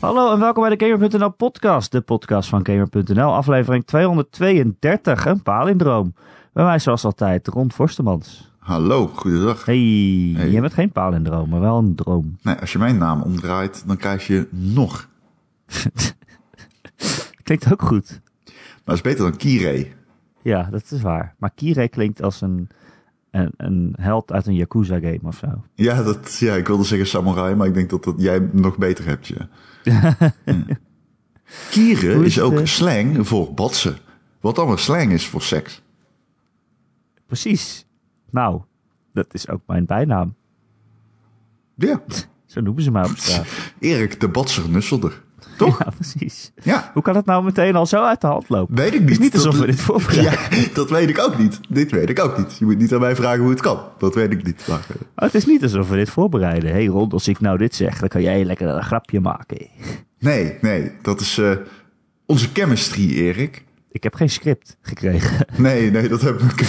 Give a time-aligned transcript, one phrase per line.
[0.00, 6.14] Hallo en welkom bij de Gamer.nl podcast, de podcast van Gamer.nl, aflevering 232, een palindroom.
[6.52, 8.50] Bij mij zoals altijd Ron Forstemans.
[8.58, 9.64] Hallo, goedendag.
[9.64, 9.76] Hey,
[10.36, 10.50] Hey.
[10.50, 12.36] je bent geen palindroom, maar wel een droom.
[12.42, 15.08] Nee, als je mijn naam omdraait, dan krijg je nog.
[17.42, 18.20] Klinkt ook goed.
[18.44, 19.86] Maar dat is beter dan Kire.
[20.42, 21.34] Ja, dat is waar.
[21.38, 22.68] Maar Kire klinkt als een,
[23.30, 25.64] een, een held uit een Yakuza game of zo.
[25.74, 28.78] Ja, dat, ja, ik wilde zeggen samurai, maar ik denk dat, dat jij hem nog
[28.78, 29.26] beter hebt.
[29.26, 29.48] Ja.
[31.74, 32.64] Hoe is is ook eh?
[32.64, 33.96] slang voor batsen.
[34.40, 35.82] Wat dan weer slang is voor seks.
[37.26, 37.86] Precies.
[38.30, 38.62] Nou,
[39.12, 40.34] dat is ook mijn bijnaam.
[41.74, 42.02] Ja,
[42.46, 43.46] Zo noemen ze mij op straat.
[43.78, 45.22] Erik de Batser Nusselder.
[45.66, 45.78] Toch?
[45.84, 46.52] Ja, precies.
[46.62, 48.74] Ja, Hoe kan het nou meteen al zo uit de hand lopen?
[48.76, 49.08] weet ik niet.
[49.08, 50.32] Het is niet alsof Dat- we dit voorbereiden.
[50.60, 51.60] Ja, dat weet ik ook niet.
[51.68, 52.56] Dit weet ik ook niet.
[52.58, 53.78] Je moet niet aan mij vragen hoe het kan.
[53.98, 54.64] Dat weet ik niet.
[54.68, 56.70] Maar, eh, Oh, het is niet alsof we dit voorbereiden.
[56.70, 59.66] hey Ron, als ik nou dit zeg, dan kan jij lekker een grapje maken.
[60.18, 61.50] nee, nee, dat is eh,
[62.26, 63.64] onze chemistry, Erik.
[63.92, 65.46] Ik heb geen script gekregen.
[65.56, 66.60] Nee, nee, dat heb ik.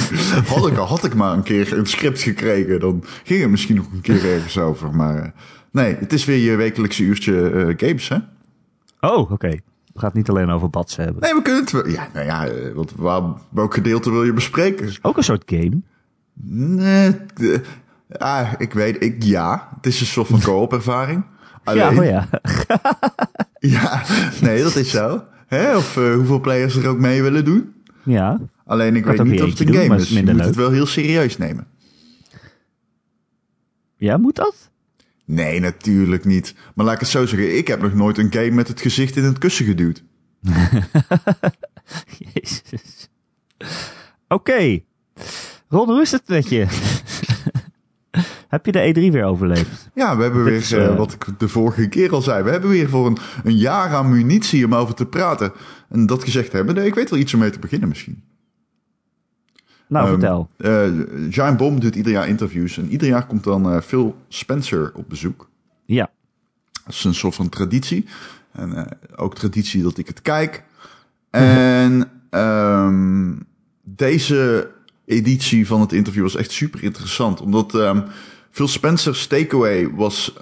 [0.47, 3.75] Had ik, al- had ik maar een keer een script gekregen, dan ging het misschien
[3.75, 4.95] nog een keer ergens over.
[4.95, 5.30] Maar eh,
[5.72, 8.17] nee, het is weer je wekelijkse uurtje games, hè?
[9.02, 9.59] Oh, oké.
[9.94, 11.21] Het niet alleen over badsen hebben.
[11.21, 11.91] Nee, we kunnen het.
[11.91, 14.94] Ja, nou ja, eh, wat, waar, welk gedeelte wil je bespreken?
[15.02, 15.81] Ook een soort game.
[16.44, 17.16] Nee,
[18.17, 21.25] ah, ik weet, ik, ja, het is een soort van co-op ervaring.
[21.63, 22.27] Ja, Alleen, oh ja.
[23.75, 24.03] ja,
[24.41, 25.23] nee, dat is zo.
[25.47, 25.75] Hè?
[25.75, 27.73] Of eh, hoeveel players er ook mee willen doen.
[28.03, 28.39] Ja.
[28.66, 30.09] Alleen ik weet niet of het een doen, game is.
[30.09, 31.67] Je moet het wel heel serieus nemen.
[33.95, 34.70] Ja, moet dat?
[35.32, 36.56] Nee, natuurlijk niet.
[36.76, 37.58] Maar laat ik het zo zeggen.
[37.58, 40.04] Ik heb nog nooit een game met het gezicht in het kussen geduwd.
[42.34, 43.10] Jezus.
[44.28, 44.80] Oké.
[45.68, 46.68] Ron, hoe is het met je?
[48.54, 49.90] heb je de E3 weer overleefd?
[49.94, 52.44] Ja, we hebben Dit weer, is, eh, eh, wat ik de vorige keer al zei,
[52.44, 55.52] we hebben weer voor een, een jaar aan munitie om over te praten.
[55.90, 58.24] En dat gezegd hebben, nee, ik weet wel iets om mee te beginnen misschien.
[59.91, 60.50] Nou, Ehm, vertel.
[60.57, 60.90] eh
[61.29, 65.09] Giant Bomb doet ieder jaar interviews en ieder jaar komt dan eh, Phil Spencer op
[65.09, 65.50] bezoek.
[65.85, 66.09] Ja.
[66.85, 68.06] Dat is een soort van traditie.
[68.52, 68.85] En eh,
[69.16, 70.63] ook traditie dat ik het kijk.
[71.29, 73.34] En ehm,
[73.84, 74.69] deze
[75.06, 77.41] editie van het interview was echt super interessant.
[77.41, 78.02] Omdat ehm
[78.52, 80.34] Phil Spencer's takeaway was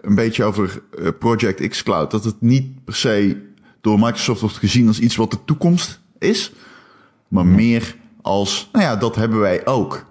[0.00, 0.82] een beetje over
[1.18, 2.10] Project X Cloud.
[2.10, 3.42] Dat het niet per se
[3.80, 6.52] door Microsoft wordt gezien als iets wat de toekomst is.
[7.28, 10.04] Maar meer als, nou ja, dat hebben wij ook.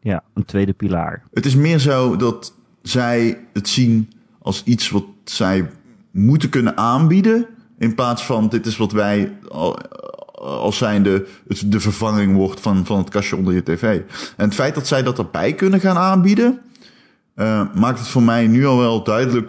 [0.00, 1.22] Ja, een tweede pilaar.
[1.32, 5.70] Het is meer zo dat zij het zien als iets wat zij
[6.10, 7.46] moeten kunnen aanbieden.
[7.78, 9.78] In plaats van dit is wat wij al-
[10.42, 11.26] als zijnde
[11.66, 13.82] de vervanging wordt van, van het kastje onder je tv.
[14.36, 16.60] En het feit dat zij dat erbij kunnen gaan aanbieden,
[17.34, 19.48] eh, maakt het voor mij nu al wel duidelijk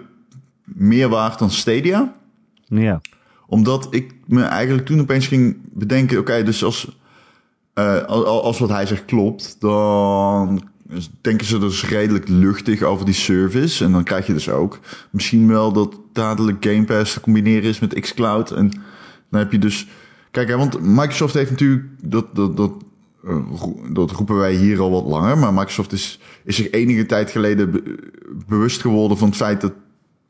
[0.63, 2.13] meer waard dan Stadia
[2.63, 3.01] Ja.
[3.47, 6.97] omdat ik me eigenlijk toen opeens ging bedenken: oké, dus als,
[7.73, 10.61] eh, als, wat hij zegt klopt, dan
[11.21, 13.83] denken ze dus redelijk luchtig over die service.
[13.83, 14.79] En dan krijg je dus ook
[15.09, 18.51] misschien wel dat dadelijk Game Pass te combineren is met xCloud.
[18.51, 18.69] En
[19.29, 19.87] dan heb je dus.
[20.31, 21.83] Kijk, hè, want Microsoft heeft natuurlijk.
[22.01, 22.71] Dat, dat, dat,
[23.23, 23.37] eh,
[23.91, 25.37] dat roepen wij hier al wat langer.
[25.37, 27.97] Maar Microsoft is, is zich enige tijd geleden be-
[28.47, 29.73] bewust geworden van het feit dat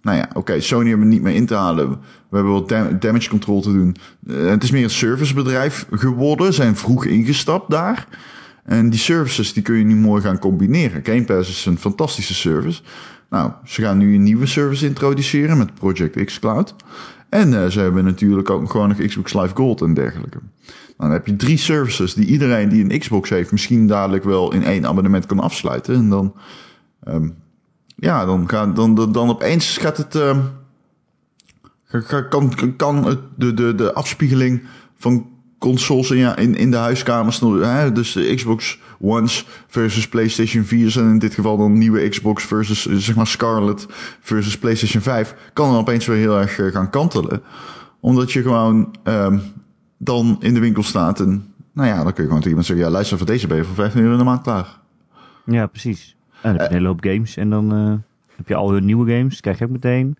[0.04, 1.90] nou ja, oké, Sony hebben we niet meer in te halen.
[2.30, 3.96] We hebben dam- damage control te doen.
[4.28, 6.54] Eh, het is meer een servicebedrijf geworden.
[6.54, 8.08] Zijn vroeg ingestapt daar.
[8.64, 11.06] En die services die kun je nu mooi gaan combineren.
[11.06, 12.82] Game Pass is een fantastische service.
[13.30, 16.76] Nou, ze gaan nu een nieuwe service introduceren met Project X Cloud.
[17.30, 20.38] En eh, ze hebben natuurlijk ook gewoon nog Xbox Live Gold en dergelijke.
[20.98, 24.64] Dan heb je drie services die iedereen die een Xbox heeft misschien dadelijk wel in
[24.64, 25.96] één abonnement kan afsluiten.
[25.96, 26.34] En dan
[27.04, 27.30] ehm,
[27.96, 30.18] ja, dan, gaat, dan, dan, dan opeens gaat het.
[31.86, 34.64] ga- kan, kan het, de, de, de afspiegeling
[34.98, 35.28] van
[35.64, 37.40] consoles in, ja, in, in de huiskamers.
[37.40, 40.96] Hè, dus de Xbox One's versus PlayStation 4's.
[40.96, 43.86] En in dit geval dan nieuwe Xbox versus eh, zeg maar Scarlet
[44.20, 45.36] versus PlayStation 5.
[45.54, 47.42] Kan dan opeens weer heel erg eh, gaan kantelen.
[48.00, 49.40] Omdat je gewoon ehm,
[49.98, 51.20] dan in de winkel staat.
[51.20, 53.58] En nou ja, dan kun je gewoon tegen iemand zeggen: ja, luister voor deze ben
[53.58, 54.80] je voor 15 euro in de maand klaar.
[55.46, 56.16] Ja, precies.
[56.44, 57.94] Dan heb je een hele hoop games en dan eh,
[58.36, 60.18] heb je al hun nieuwe games, krijg je ook meteen.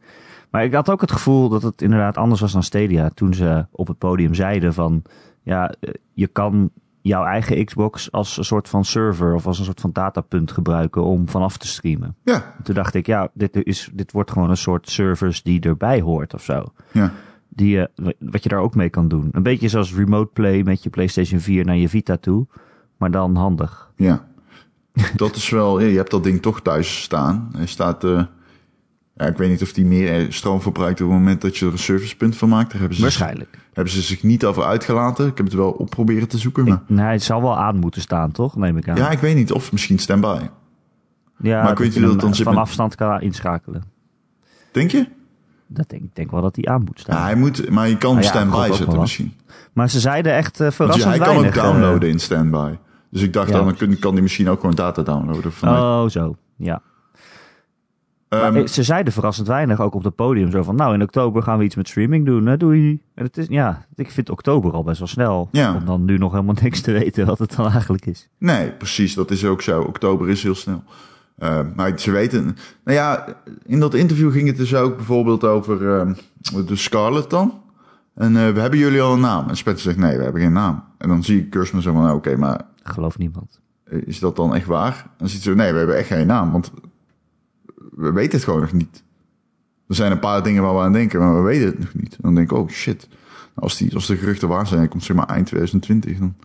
[0.50, 3.10] Maar ik had ook het gevoel dat het inderdaad anders was dan Stadia.
[3.10, 5.02] Toen ze op het podium zeiden van,
[5.42, 6.70] ja, eh, je kan
[7.02, 11.04] jouw eigen Xbox als een soort van server of als een soort van datapunt gebruiken
[11.04, 12.16] om vanaf te streamen.
[12.24, 15.60] Ja, En toen dacht ik, ja, dit, is, dit wordt gewoon een soort service die
[15.62, 16.64] erbij hoort of zo.
[16.92, 17.12] ja.
[17.56, 17.90] Die, je
[18.20, 19.30] wat je daar ook mee kan doen.
[19.32, 22.48] Een beetje zoals remote play met je PlayStation 4 naar je Vita toe,
[22.98, 23.92] maar dan handig.
[23.96, 24.26] Ja.
[25.16, 27.50] Dat is wel, ja, je hebt dat ding toch thuis staan.
[27.58, 28.24] Hij staat, eh,
[29.16, 31.72] Ja, ik weet niet of die meer stroom verbruikt op het moment dat je er
[31.72, 32.70] een servicepunt van maakt.
[32.72, 33.58] Daar hebben ze, Waarschijnlijk.
[33.74, 35.28] hebben ze zich niet over uitgelaten.
[35.28, 36.64] Ik heb het wel op proberen te zoeken.
[36.64, 36.82] Maar...
[36.88, 38.56] Ik, het zal wel aan moeten staan, toch?
[38.56, 38.96] Neem ik aan.
[38.96, 39.52] Ja, ik weet niet.
[39.52, 40.40] Of misschien standby.
[41.38, 43.84] Ja, maar weet je dat dan zit van afstand kan inschakelen.
[44.72, 45.08] Denk je?
[45.68, 47.18] Dat denk, ik denk wel dat die aan moet staan.
[47.18, 49.34] Ja, hij moet, maar je kan Ah ja, standby zetten misschien.
[49.74, 51.56] Maar ze zeiden echt eh Want verrassend hij kan ook weinig.
[51.56, 52.74] eh, downloaden in standby.
[53.14, 55.52] Dus ik dacht Ja, dan, kan hij misschien ook gewoon data downloaden.
[55.62, 56.36] Oh, zo.
[56.58, 56.82] Ja.
[58.30, 60.52] Ehm, eh, ze zeiden verrassend weinig, ook op het podium.
[60.52, 62.46] Zo van, nou, in oktober gaan we iets met streaming doen.
[62.46, 63.02] Hè, doei.
[63.16, 65.50] En het is, ja, ik vind oktober al best wel snel.
[65.52, 65.76] Ja.
[65.76, 68.30] Om dan nu nog helemaal niks te weten wat het dan eigenlijk is.
[68.38, 69.14] Nee, precies.
[69.14, 69.82] Dat is ook zo.
[69.82, 70.84] Oktober is heel snel.
[71.38, 72.58] Eh, maar ze weten...
[72.84, 73.26] Nou ja,
[73.66, 76.14] in dat interview ging het dus ook bijvoorbeeld over ehm,
[76.66, 77.62] de Scarlet dan.
[78.16, 79.50] En eh, we hebben jullie al een naam?
[79.50, 80.84] En Spencer zegt, nee, we hebben geen naam.
[80.98, 83.60] En dan zie ik Kursman zo van, nou, oké, maar Geloof niemand.
[83.84, 84.96] eh, is dat dan echt waar?
[85.04, 86.72] En dan ziet ze, nee, we hebben echt geen naam, want
[87.92, 89.04] we weten het gewoon nog niet.
[89.88, 92.12] Er zijn een paar dingen waar we aan denken, maar we weten het nog niet.
[92.12, 93.08] En dan denk ik, oh shit.
[93.10, 93.20] Nou,
[93.56, 96.36] als, die, als de geruchten waar zijn, komt zeg maar eind 2020, dan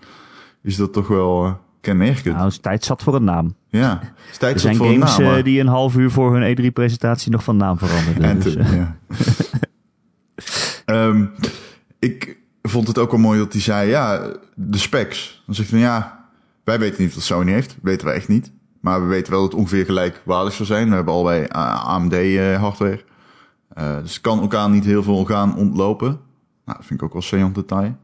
[0.62, 2.34] is dat toch wel eh, kenmerkend.
[2.36, 3.54] Nou, is tijd zat voor een naam.
[3.68, 4.00] Ja,
[4.30, 5.26] is tijd Er zat zijn voor een games naam.
[5.26, 8.30] eh, maar- die een half uur voor hun E3-presentatie nog van naam veranderden.
[8.30, 8.96] Anthem, Dus, eh, ja.
[10.84, 11.24] Ehm,
[11.98, 15.42] ik vond het ook wel mooi dat hij zei, ja, de specs.
[15.46, 16.17] Dan zegt hij, ja,
[16.68, 17.76] wij weten niet wat Sony heeft.
[17.82, 18.52] Weten we echt niet.
[18.80, 20.88] Maar we weten wel dat het ongeveer gelijkwaardig zou zijn.
[20.88, 23.04] We hebben allebei AMD-hardware.
[23.68, 26.08] Eh, dus het kan elkaar niet heel veel gaan ontlopen.
[26.64, 27.96] Nou, dat vind ik ook wel saillant detail.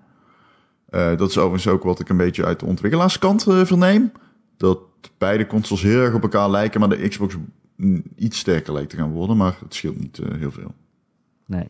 [0.94, 4.12] Eh, dat is overigens ook wat ik een beetje uit de ontwikkelaarskant eh, verneem.
[4.56, 4.78] Dat
[5.19, 7.37] beide consoles heel erg op elkaar lijken, maar de Xbox
[7.76, 9.37] mm, iets sterker lijkt te gaan worden.
[9.37, 10.75] Maar het scheelt niet eh, heel veel.
[11.46, 11.69] nee.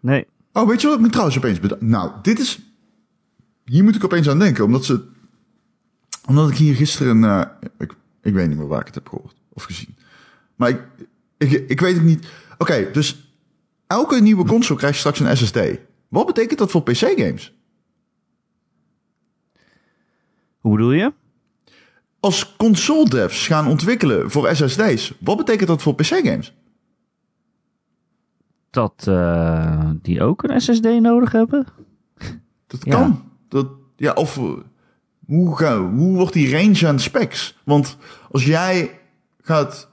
[0.00, 0.26] Nee.
[0.52, 1.80] Oh, weet je wat ik me trouwens opeens bedacht?
[1.80, 2.60] Nou, dit is...
[3.64, 5.12] Hier moet ik opeens aan denken, omdat ze...
[6.26, 7.48] Omdat ik hier gisteren...
[7.78, 9.96] ik, ik weet niet meer waar ik het heb gehoord of gezien.
[10.56, 10.80] Maar ik,
[11.36, 12.26] ik, ik weet het niet...
[12.58, 13.32] Oké, dus
[13.86, 15.58] elke nieuwe console krijgt straks een SSD.
[16.08, 17.54] Wat betekent dat voor PC-games?
[20.58, 21.12] Hoe bedoel je?
[22.20, 26.54] Als console devs gaan ontwikkelen voor SSD's, wat betekent dat voor PC-games?
[28.70, 31.66] Dat eh, die ook een SSD nodig hebben?
[32.66, 32.90] Dat Ja.
[32.98, 33.30] kan.
[33.48, 33.66] Dat,
[33.96, 34.40] ja, of
[35.26, 37.58] hoe, hoe wordt die range aan specs?
[37.64, 37.96] Want
[38.30, 38.90] als jij
[39.42, 39.88] gaat...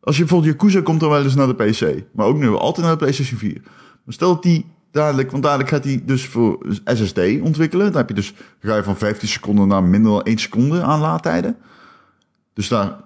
[0.00, 2.04] Als je bijvoorbeeld Yakuza komt dan wel eens naar de PC.
[2.12, 3.60] Maar ook nu altijd naar de PlayStation 4.
[4.04, 5.30] Maar stel dat die dadelijk...
[5.30, 7.86] Want dadelijk gaat die dus voor SSD ontwikkelen.
[7.86, 8.34] Dan heb je dus...
[8.60, 11.56] Ga je van 15 seconden naar minder dan 1 seconde aan laadtijden.
[12.52, 12.96] Dus daar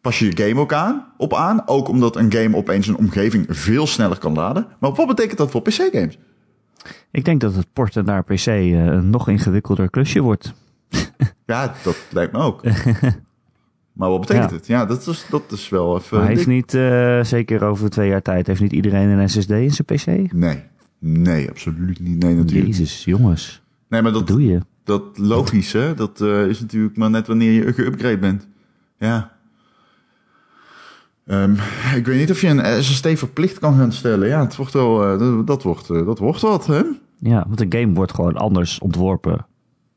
[0.00, 1.62] pas je je game ook aan, op aan.
[1.66, 4.66] Ook omdat een game opeens een omgeving veel sneller kan laden.
[4.78, 6.18] Maar wat betekent dat voor PC-games?
[7.10, 10.52] Ik denk dat het porten naar PC eh, een nog ingewikkelder klusje wordt.
[11.46, 12.62] Ja, dat lijkt me ook.
[13.92, 14.56] maar wat betekent Ja.
[14.56, 14.66] het?
[14.66, 16.18] Ja, dat is, dat is wel even...
[16.18, 16.54] Maar heeft dik.
[16.54, 20.32] niet, eh, zeker over twee jaar tijd, heeft niet iedereen een SSD in zijn PC?
[20.32, 20.62] Nee,
[20.98, 22.22] nee, absoluut niet.
[22.22, 22.66] Nee, natuurlijk.
[22.66, 23.62] Jezus, jongens.
[23.88, 24.60] Nee, maar dat, doe je?
[24.84, 25.94] dat logisch, hè?
[25.94, 28.48] Dat eh, is natuurlijk maar net wanneer je geüpgrade bent.
[28.98, 29.32] Ja.
[31.26, 31.52] Ehm,
[31.96, 34.28] ik weet niet of je een SSD verplicht kan gaan stellen.
[34.28, 35.04] Ja, het wordt wel...
[35.04, 36.82] eh, dat, wordt, dat wordt wat, hè?
[37.18, 39.46] Ja, want een game wordt gewoon anders ontworpen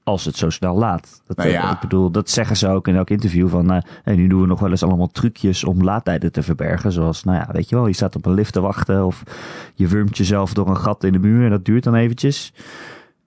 [0.05, 1.21] als het zo snel laat.
[1.27, 1.71] Dat, Nou eh, ja.
[1.73, 3.71] Ik bedoel, dat zeggen ze ook in elk interview van...
[3.71, 6.91] eh, hey, nu doen we nog wel eens allemaal trucjes om laadtijden te verbergen.
[6.91, 9.05] Zoals, nou ja, weet je wel, je staat op een lift te wachten...
[9.05, 9.23] of
[9.75, 12.53] je wurmt jezelf door een gat in de muur en dat duurt dan eventjes.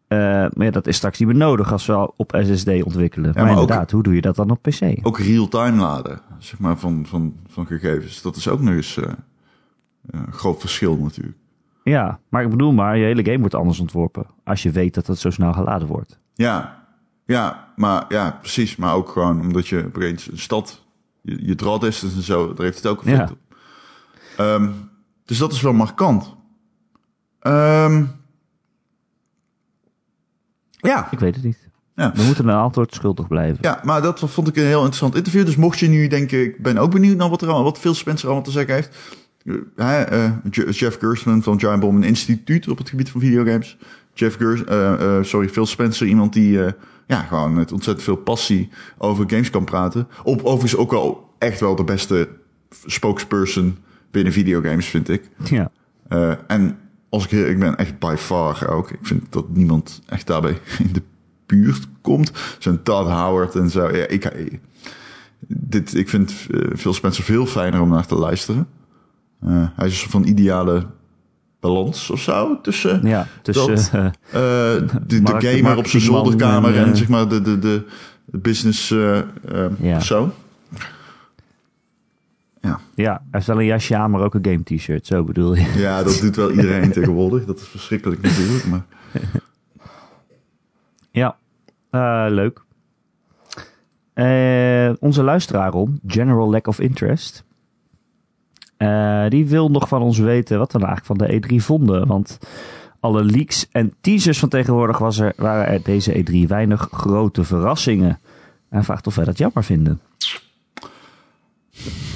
[0.08, 3.32] Eh, maar ja, dat is straks niet meer nodig als we op SSD ontwikkelen.
[3.34, 4.98] maar, maar ook- inderdaad, hoe doe je dat dan op PC?
[5.02, 8.22] Ook real-time laden, zeg maar, van, van, van gegevens.
[8.22, 9.12] Dat is ook nog eens eh,
[10.10, 11.36] een groot verschil natuurlijk.
[11.84, 14.26] Ja, maar ik bedoel maar, je hele game wordt anders ontworpen.
[14.44, 16.18] Als je weet dat het zo snel geladen wordt.
[16.38, 16.84] Ja,
[17.26, 18.76] ja, maar ja, precies.
[18.76, 20.84] Maar ook gewoon omdat je opeens een stad,
[21.22, 23.34] je, je draw distance en zo, daar heeft het ook effect Ja.
[23.34, 23.56] op.
[24.36, 24.70] Ehm,
[25.24, 26.34] dus dat is wel markant.
[27.40, 28.04] Ehm,
[30.70, 31.68] ja, Ik weet het niet.
[31.94, 32.12] Ja.
[32.14, 33.58] We moeten een antwoord schuldig blijven.
[33.60, 35.44] ja, maar dat vond ik een heel interessant interview.
[35.44, 38.24] Dus mocht je nu denken, ik ben ook benieuwd naar wat, er, wat Phil Spencer
[38.26, 38.96] allemaal te zeggen heeft.
[39.44, 43.20] Eh, hij, eh, Je- Jeff Gersman van Giant Bomb, een instituut op het gebied van
[43.20, 43.76] videogames.
[44.18, 46.72] Jeff Gers, eh, eh, sorry, Phil Spencer, iemand die eh,
[47.06, 50.08] ja, gewoon met ontzettend veel passie over games kan praten.
[50.22, 52.28] Op, overigens ook wel echt wel de beste
[52.86, 53.76] spokesperson
[54.10, 55.28] binnen videogames, vind ik.
[55.44, 55.70] Ja.
[56.46, 58.90] En als ik, ik ben echt by far ook.
[58.90, 61.02] Ik vind dat niemand echt daarbij in de
[61.46, 62.32] buurt komt.
[62.58, 63.96] Zo'n Todd Howard en zo.
[63.96, 64.32] Ja, ik,
[65.46, 66.32] dit, ik vind
[66.76, 68.68] Phil Spencer veel fijner om naar te luisteren.
[69.46, 70.86] Hij is een soort van ideale
[71.60, 74.12] balans of zo tussen Ja, Dat- eh, eh,
[75.06, 77.84] de, gamer op zijn zolderkamer en, en, eh, zeg maar de, de, de,
[78.24, 79.20] business eh
[79.80, 79.96] Ja.
[79.96, 80.32] persoon.
[82.60, 82.80] Ja.
[82.94, 85.06] Ja, hij heeft wel een jasje aan, maar ook een game t-shirt.
[85.06, 85.72] Zo bedoel je.
[85.76, 87.44] Ja, dat doet wel iedereen tegenwoordig.
[87.44, 88.64] Dat is verschrikkelijk natuurlijk.
[88.66, 88.84] Maar
[91.10, 91.36] Ja,
[92.28, 92.62] leuk.
[95.00, 97.44] Onze luisteraar om, General Lack of Interest.
[98.78, 102.06] Eh, die wil nog van ons weten wat we nou eigenlijk van de E3 vonden.
[102.06, 102.38] Want
[103.00, 108.20] alle leaks en teasers van tegenwoordig was er, waren er deze E3 weinig grote verrassingen.
[108.68, 110.00] Hij vraagt of wij dat jammer vinden.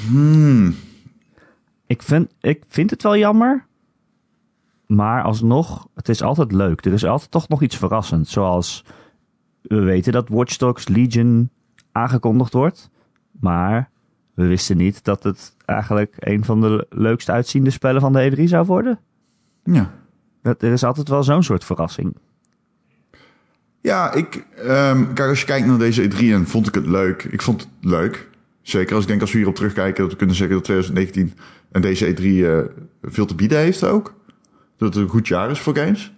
[0.08, 0.74] hmm,
[1.86, 3.66] Ik vind, ik vind het wel jammer.
[4.86, 6.84] Maar alsnog, het is altijd leuk.
[6.84, 8.32] Er is altijd toch nog iets verrassends.
[8.32, 8.84] Zoals
[9.62, 11.50] we weten dat Watch Dogs Legion
[11.92, 12.90] aangekondigd wordt.
[13.30, 13.90] Maar
[14.34, 18.42] we wisten niet dat het eigenlijk een van de leukst uitziende spellen van de E3
[18.42, 18.98] zou worden.
[19.64, 20.00] ja.
[20.42, 22.16] Dat, er is altijd wel zo'n soort verrassing.
[23.80, 27.24] Ja, ik, ehm, kijk, als je kijkt naar deze E3 en vond ik het leuk.
[27.24, 28.28] Ik vond het leuk.
[28.62, 31.38] Zeker als ik denk als we hierop terugkijken, dat we kunnen zeggen dat 2019
[31.72, 32.58] en deze E3 eh,
[33.02, 34.14] veel te bieden heeft ook.
[34.76, 36.12] Dat het een goed jaar is voor games.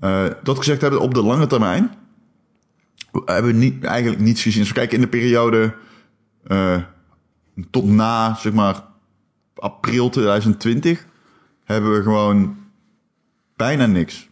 [0.00, 1.90] Eh, dat gezegd hebben, op de lange termijn
[3.24, 4.60] hebben we niet, eigenlijk niets gezien.
[4.60, 5.74] Als we kijken in de periode
[6.46, 6.76] eh,
[7.70, 8.84] tot na, zeg maar,
[9.54, 11.06] april 2020,
[11.64, 12.56] hebben we gewoon
[13.56, 14.28] bijna niks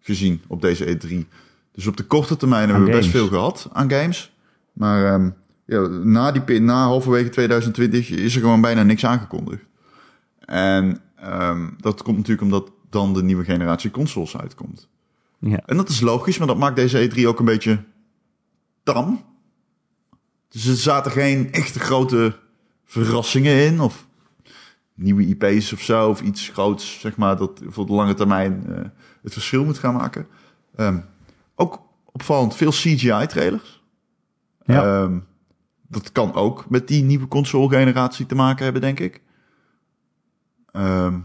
[0.00, 1.28] gezien op deze E3.
[1.72, 4.36] Dus op de korte termijn hebben we best veel gehad aan games.
[4.72, 5.30] Maar ehm,
[5.64, 9.64] ja, na, die, na halverwege 2020 is er gewoon bijna niks aangekondigd.
[10.38, 14.88] En ehm, dat komt natuurlijk omdat dan de nieuwe generatie consoles uitkomt.
[15.38, 15.60] Ja.
[15.66, 17.84] En dat is logisch, maar dat maakt deze E3 ook een beetje
[18.82, 19.24] tam.
[20.48, 22.38] Dus er zaten geen echte grote
[22.84, 23.80] verrassingen in.
[23.80, 24.06] Of
[24.94, 26.08] nieuwe IP's of zo.
[26.08, 28.84] Of iets groots, zeg maar, dat voor de lange termijn eh,
[29.22, 30.26] het verschil moet gaan maken.
[30.76, 30.98] Ehm,
[31.54, 33.82] ook opvallend veel CGI-trailers.
[34.64, 34.84] Ja.
[34.84, 35.18] Ehm,
[35.88, 39.22] dat kan ook met die nieuwe console-generatie te maken hebben, denk ik.
[40.72, 41.18] Ehm,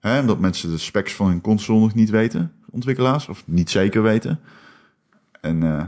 [0.00, 4.02] hè, omdat mensen de specs van hun console nog niet weten, ontwikkelaars, of niet zeker
[4.02, 4.40] weten.
[5.40, 5.84] En eh,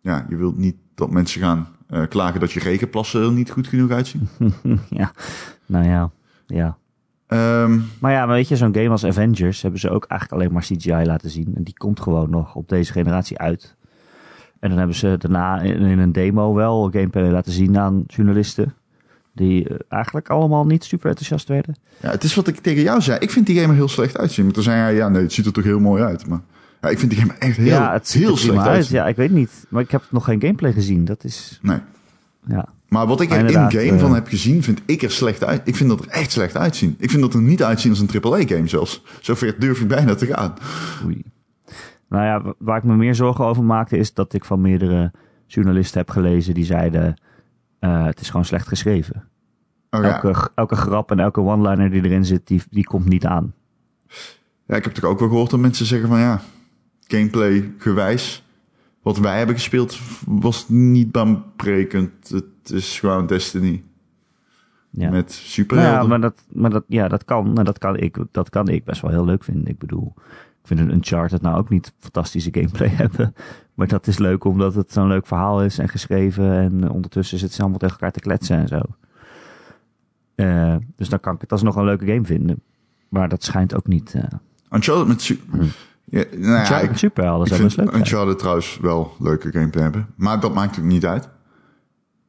[0.00, 3.66] ja, je wilt niet dat mensen gaan eh, klagen dat je regenplassen er niet goed
[3.66, 4.28] genoeg uitzien.
[4.90, 5.12] ja,
[5.66, 6.10] nou ja,
[6.46, 6.76] ja.
[7.26, 10.52] Ehm, Maar ja, maar weet je, zo'n game als Avengers hebben ze ook eigenlijk alleen
[10.52, 11.52] maar CGI laten zien.
[11.54, 13.76] En die komt gewoon nog op deze generatie uit.
[14.60, 18.74] En dan hebben ze daarna in, een demo wel gameplay laten zien aan journalisten.
[19.34, 21.76] Die eh, eigenlijk allemaal niet super enthousiast werden.
[22.00, 23.18] ja, het is wat ik tegen jou zei.
[23.18, 24.44] Ik vind die game er heel slecht uitzien.
[24.44, 26.26] Maar toen zei hij, ja, nee, het ziet er toch heel mooi uit.
[26.26, 26.40] Maar
[26.80, 28.88] ja, ik vind die game echt heel, ja, het ziet heel slecht uit.
[28.88, 29.66] Ja, ik weet niet.
[29.68, 31.04] Maar ik heb nog geen gameplay gezien.
[31.04, 31.78] Dat is, Nee.
[32.46, 32.68] ja.
[32.88, 35.60] Maar wat ik er in-game eh, van heb gezien, vind ik er slecht uit.
[35.64, 36.94] Ik vind dat er echt slecht uitzien.
[36.98, 39.02] Ik vind dat er niet uitzien als een AAA-game zelfs.
[39.20, 40.54] Zover durf ik bijna te gaan.
[41.04, 41.22] Oei.
[42.08, 45.12] Nou ja, wa- waar ik me meer zorgen over maakte is dat ik van meerdere
[45.46, 47.20] journalisten heb gelezen die zeiden...
[47.78, 49.28] eh, het is gewoon slecht geschreven.
[49.90, 50.22] Oh, ja.
[50.22, 53.54] Elke, elke grap en elke one-liner die erin zit, die, die komt niet aan.
[54.66, 56.40] ja, ik heb toch ook wel gehoord dat mensen zeggen van ja,
[57.08, 58.42] gameplay gewijs.
[59.02, 62.28] Wat wij hebben gespeeld was niet baanbrekend.
[62.28, 63.82] Het is gewoon Destiny.
[64.90, 65.10] Ja.
[65.10, 65.92] Met Nou superhelden.
[66.00, 67.58] ja, maar dat, maar dat, ja, dat kan.
[67.58, 69.66] En dat kan, ik, dat kan ik best wel heel leuk vinden.
[69.66, 70.14] Ik bedoel,
[70.62, 73.34] ik vind een Uncharted nou ook niet fantastische gameplay hebben.
[73.74, 76.52] Maar dat is leuk omdat het zo'n leuk verhaal is en geschreven.
[76.52, 78.80] En ondertussen zitten ze allemaal tegen elkaar te kletsen en zo.
[80.34, 82.60] Eh, dus dan kan ik het alsnog een leuke game vinden.
[83.08, 84.14] Maar dat schijnt ook niet.
[84.14, 84.22] eh
[84.70, 85.40] Uncharted met su-
[86.10, 87.94] ja, nou ja, Uncharted ik, superhelden ik vind.
[87.94, 90.06] Uncharted trouwens wel leuke gameplay hebben.
[90.16, 91.28] Maar dat maakt natuurlijk niet uit.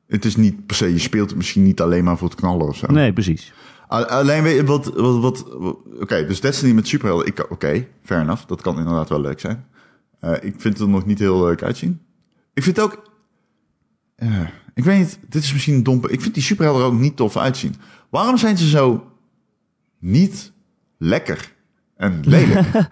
[0.07, 2.67] Het is niet per se, je speelt het misschien niet alleen maar voor het knallen
[2.67, 2.87] of zo.
[2.91, 3.53] Nee, precies.
[3.87, 8.21] Alleen weet je wat, wat, wat, wat- oké, dus Destiny met superhelden, ik- oké, fair
[8.21, 9.65] enough, dat kan inderdaad wel leuk zijn.
[10.19, 12.01] Eh, ik vind het er nog niet heel leuk uitzien.
[12.53, 13.11] Ik vind ook,
[14.15, 14.39] eh,
[14.73, 17.15] ik weet niet, dit is misschien een dompe, ik vind die superhelden er ook niet
[17.15, 17.75] tof uitzien.
[18.09, 19.11] Waarom zijn ze zo
[19.99, 20.51] niet
[20.97, 21.53] lekker
[21.95, 22.67] en lelijk?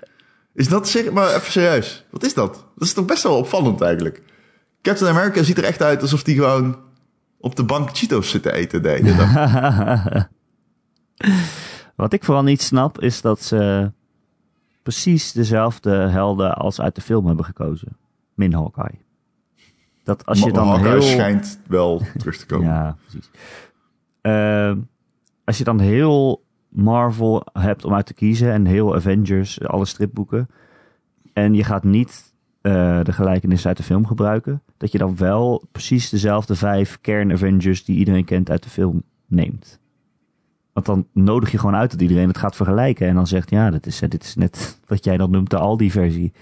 [0.58, 2.54] is dat, zeg maar even serieus, wat is dat?
[2.54, 4.22] Dat is toch best wel opvallend eigenlijk.
[4.82, 6.78] Captain America ziet er echt uit alsof die gewoon
[7.40, 10.28] op de bank Cheetos zit te eten de hele dag.
[11.96, 13.92] Wat ik vooral niet snap is dat ze
[14.84, 17.98] precies dezelfde helden als uit de film hebben gekozen.
[18.34, 19.00] Min Hawkeye.
[20.04, 21.02] Dat als je dan Hawkeye heel...
[21.02, 22.68] schijnt wel terug te komen.
[22.68, 23.30] Ja, precies.
[24.22, 24.78] Ehm,
[25.44, 26.46] als je dan heel
[26.77, 30.50] Marvel hebt om uit te kiezen en heel Avengers, alle stripboeken,
[31.34, 35.63] en je gaat niet eh, de gelijkenis uit de film gebruiken, dat je dan wel
[35.72, 39.79] precies dezelfde vijf kern-Avengers die iedereen kent uit de film neemt.
[40.74, 43.69] Want dan nodig je gewoon uit dat iedereen het gaat vergelijken en dan zegt, ja,
[43.69, 46.34] dit is, dit is net wat jij dan noemt de Aldi-versie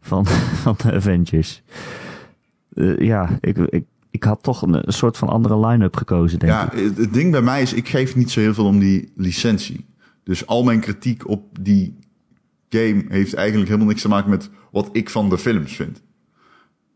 [0.00, 0.26] van,
[0.64, 1.62] van de Avengers.
[2.72, 3.84] Eh, ja, ik, ik,
[4.16, 6.84] ik had toch een, een soort van andere line-up gekozen, denk Ja, ik.
[6.84, 9.86] het, het ding bij mij is, ik geef niet zo heel veel om die licentie.
[10.24, 11.98] Dus al mijn kritiek op die
[12.68, 16.02] game heeft eigenlijk helemaal niks te maken met wat ik van de films vind.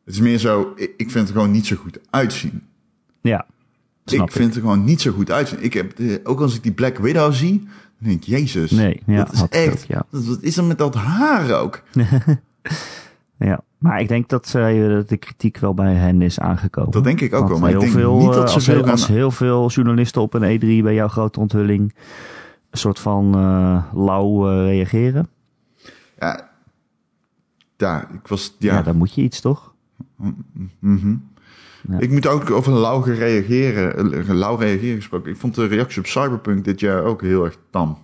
[0.04, 2.62] Het is meer zo, ik, vind het gewoon niet zo goed uitzien.
[3.20, 3.46] Ja,
[4.04, 5.62] ik vind het gewoon niet zo goed uitzien.
[5.62, 7.58] Ik heb, ook als ik die Black Widow zie,
[7.98, 8.70] dan denk ik, jezus.
[8.70, 10.06] Nee, ja, dat is echt, ook, ja.
[10.10, 11.82] wat is er met dat haar ook?
[13.38, 14.52] Ja, maar ik denk dat eh,
[15.06, 16.90] de kritiek wel bij hen is aangekomen.
[16.90, 18.74] Dat denk ik ook wel, maar ik denk veel, niet dat eh, ze als, veel
[18.74, 21.94] heel, gaan- als heel veel journalisten op een E3 bij jouw grote onthulling
[22.70, 25.28] een soort van eh, lauw reageren.
[26.18, 26.48] Ja,
[27.76, 28.74] ja, ik was, Ja.
[28.74, 29.72] ja, dan moet je iets toch?
[30.78, 31.14] mhm.
[31.88, 31.98] Ja.
[31.98, 35.30] Ik moet ook over lauw reageren, lauw reageren gesproken.
[35.30, 37.98] Ik vond de reactie op Cyberpunk dit jaar ook heel erg tam.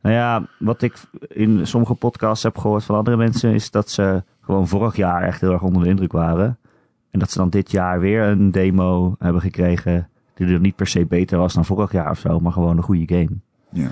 [0.00, 0.94] Nou ja, wat ik
[1.28, 5.40] in sommige podcasts heb gehoord van andere mensen is dat ze gewoon vorig jaar echt
[5.40, 6.58] heel erg onder de indruk waren.
[7.10, 10.86] En dat ze dan dit jaar weer een demo hebben gekregen die er niet per
[10.86, 13.38] se beter was dan vorig jaar of zo, maar gewoon een goede game.
[13.70, 13.90] Ja.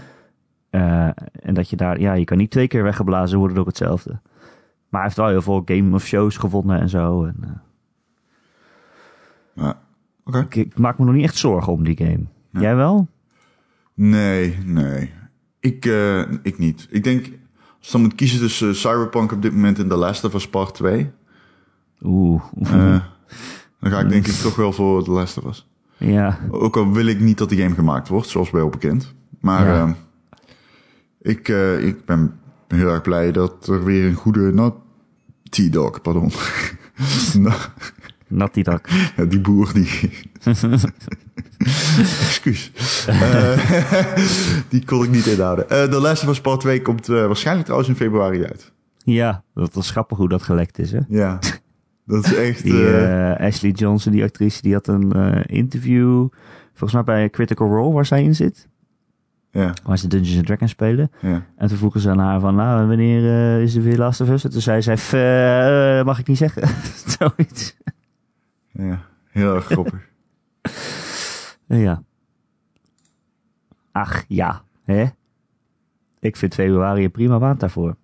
[0.70, 4.10] Eh, en dat je daar, ja, je kan niet twee keer weggeblazen worden door hetzelfde.
[4.88, 7.24] Maar hij heeft wel heel veel game of shows gewonnen en zo.
[7.24, 7.62] En,
[9.54, 9.80] Ja.
[10.24, 10.38] Oké.
[10.38, 12.24] ik, ik maak me nog niet echt zorgen om die game.
[12.50, 12.60] Ja.
[12.60, 13.08] Jij wel?
[13.94, 15.12] Nee, nee.
[15.60, 16.86] Ik, eh, ik niet.
[16.90, 17.28] Ik denk,
[17.82, 20.34] als je dan moet kiezen tussen eh, Cyberpunk op dit moment en The Last of
[20.34, 21.10] Us Part 2,
[22.02, 22.42] Oeh.
[22.60, 23.00] eh,
[23.80, 25.68] dan ga ik denk ik toch wel voor The Last of Us.
[25.96, 26.38] ja.
[26.50, 29.14] Ook al wil ik niet dat die game gemaakt wordt, zoals wel bekend.
[29.40, 29.84] Maar Ja.
[29.84, 29.90] eh,
[31.32, 36.30] ik, eh, ik ben heel erg blij dat er weer een goede Naughty Dog, pardon.
[38.32, 38.88] Nou, Natty Dak.
[39.16, 40.10] ja, die boer die...
[42.20, 42.70] Excuus.
[43.06, 43.58] Eh,
[44.68, 45.70] die kon ik niet inhouden.
[45.70, 48.72] Eh The Last of Us Part 2 komt eh, waarschijnlijk trouwens in februari uit.
[49.04, 50.98] Ja, dat is grappig hoe dat gelekt is, hè?
[51.08, 51.38] Ja,
[52.06, 52.62] dat is echt...
[52.62, 52.86] Die
[53.38, 55.12] Ashley Johnson, die actrice, die had een
[55.46, 56.28] interview,
[56.74, 58.68] volgens mij bij Critical Role, waar zij in zit.
[59.50, 61.10] ja, Waar ze Dungeons and Dragons spelen.
[61.20, 61.44] ja.
[61.56, 64.44] En toen vroegen ze aan haar van, nou, wanneer is er weer Last of Us?
[64.44, 66.68] En toen zei zij, "F, eh, mag ik niet zeggen.
[67.18, 67.76] Zoiets.
[68.86, 70.10] Ja, heel erg grappig.
[71.66, 72.02] Ja.
[73.92, 74.62] Ach, ja.
[74.84, 75.04] Hè?
[76.20, 77.96] Ik vind februari een prima maand daarvoor.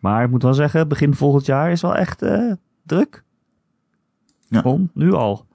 [0.00, 2.52] Maar ik moet wel zeggen, begin volgend jaar is wel echt eh,
[2.82, 3.24] druk.
[4.48, 4.60] Ja.
[4.60, 5.46] Om, nu al.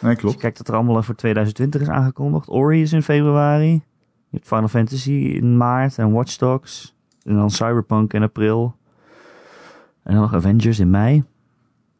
[0.00, 0.36] Nee, Als je klopt.
[0.36, 2.48] kijkt dat er allemaal voor 2020 is aangekondigd.
[2.48, 3.72] Ori is in februari.
[3.72, 3.82] Je
[4.30, 6.96] hebt Final Fantasy in maart en Watch Dogs.
[7.22, 8.74] En dan Cyberpunk in april.
[10.02, 11.24] En dan nog Avengers in mei.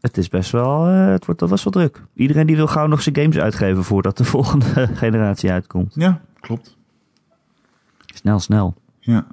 [0.07, 2.03] Het is best wel, eh, het wordt best wel druk.
[2.15, 5.95] Iedereen die wil gauw nog zijn games uitgeven voordat de volgende generatie uitkomt.
[5.95, 6.77] Ja, klopt.
[8.15, 8.75] Snel, snel.
[8.99, 9.27] Ja.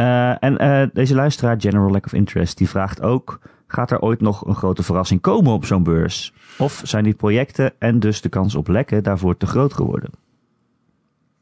[0.00, 3.38] Eh, en eh, deze luisteraar, General Lack of Interest, die vraagt ook...
[3.66, 6.32] Gaat er ooit nog een grote verrassing komen op zo'n beurs?
[6.58, 10.10] Of zijn die projecten en dus de kans op lekken daarvoor te groot geworden?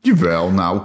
[0.01, 0.81] Jawel, nou,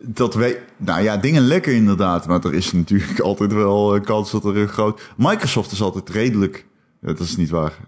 [0.00, 0.58] dat weet...
[0.76, 4.56] Nou ja, dingen lekker inderdaad, maar er is natuurlijk altijd wel een kans dat er
[4.56, 5.12] een groot...
[5.16, 6.66] Microsoft is altijd redelijk...
[7.00, 7.78] Ja, dat is niet waar.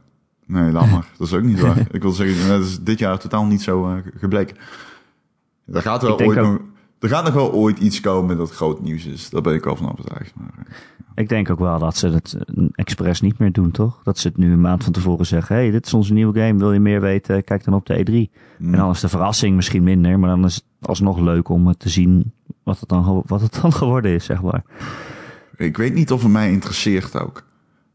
[0.47, 1.07] Nee, laat maar.
[1.19, 1.79] dat is ook niet waar.
[1.91, 4.57] Ik wil zeggen, dat is dit jaar totaal niet zo eh, gebleken.
[5.73, 6.59] Er gaat wel ooit ook- nog...
[6.99, 9.31] Er gaat nog wel ooit iets komen dat groot nieuws is.
[9.31, 10.33] Daar ben ik wel van overtuigd.
[10.35, 10.73] Maar, eh,
[11.15, 14.01] Ik denk ook wel dat ze het eh, expres niet meer doen, toch?
[14.03, 15.57] Dat ze het nu een maand van tevoren zeggen...
[15.57, 17.45] hey, dit is onze nieuwe game, wil je meer weten?
[17.45, 18.13] Kijk dan op de E3.
[18.59, 20.19] mm, En dan is de verrassing misschien minder...
[20.19, 23.73] maar dan is het alsnog leuk om te zien wat het dan, wat het dan
[23.83, 24.63] geworden is, zeg maar.
[25.57, 27.45] Ik weet niet of het mij interesseert ook.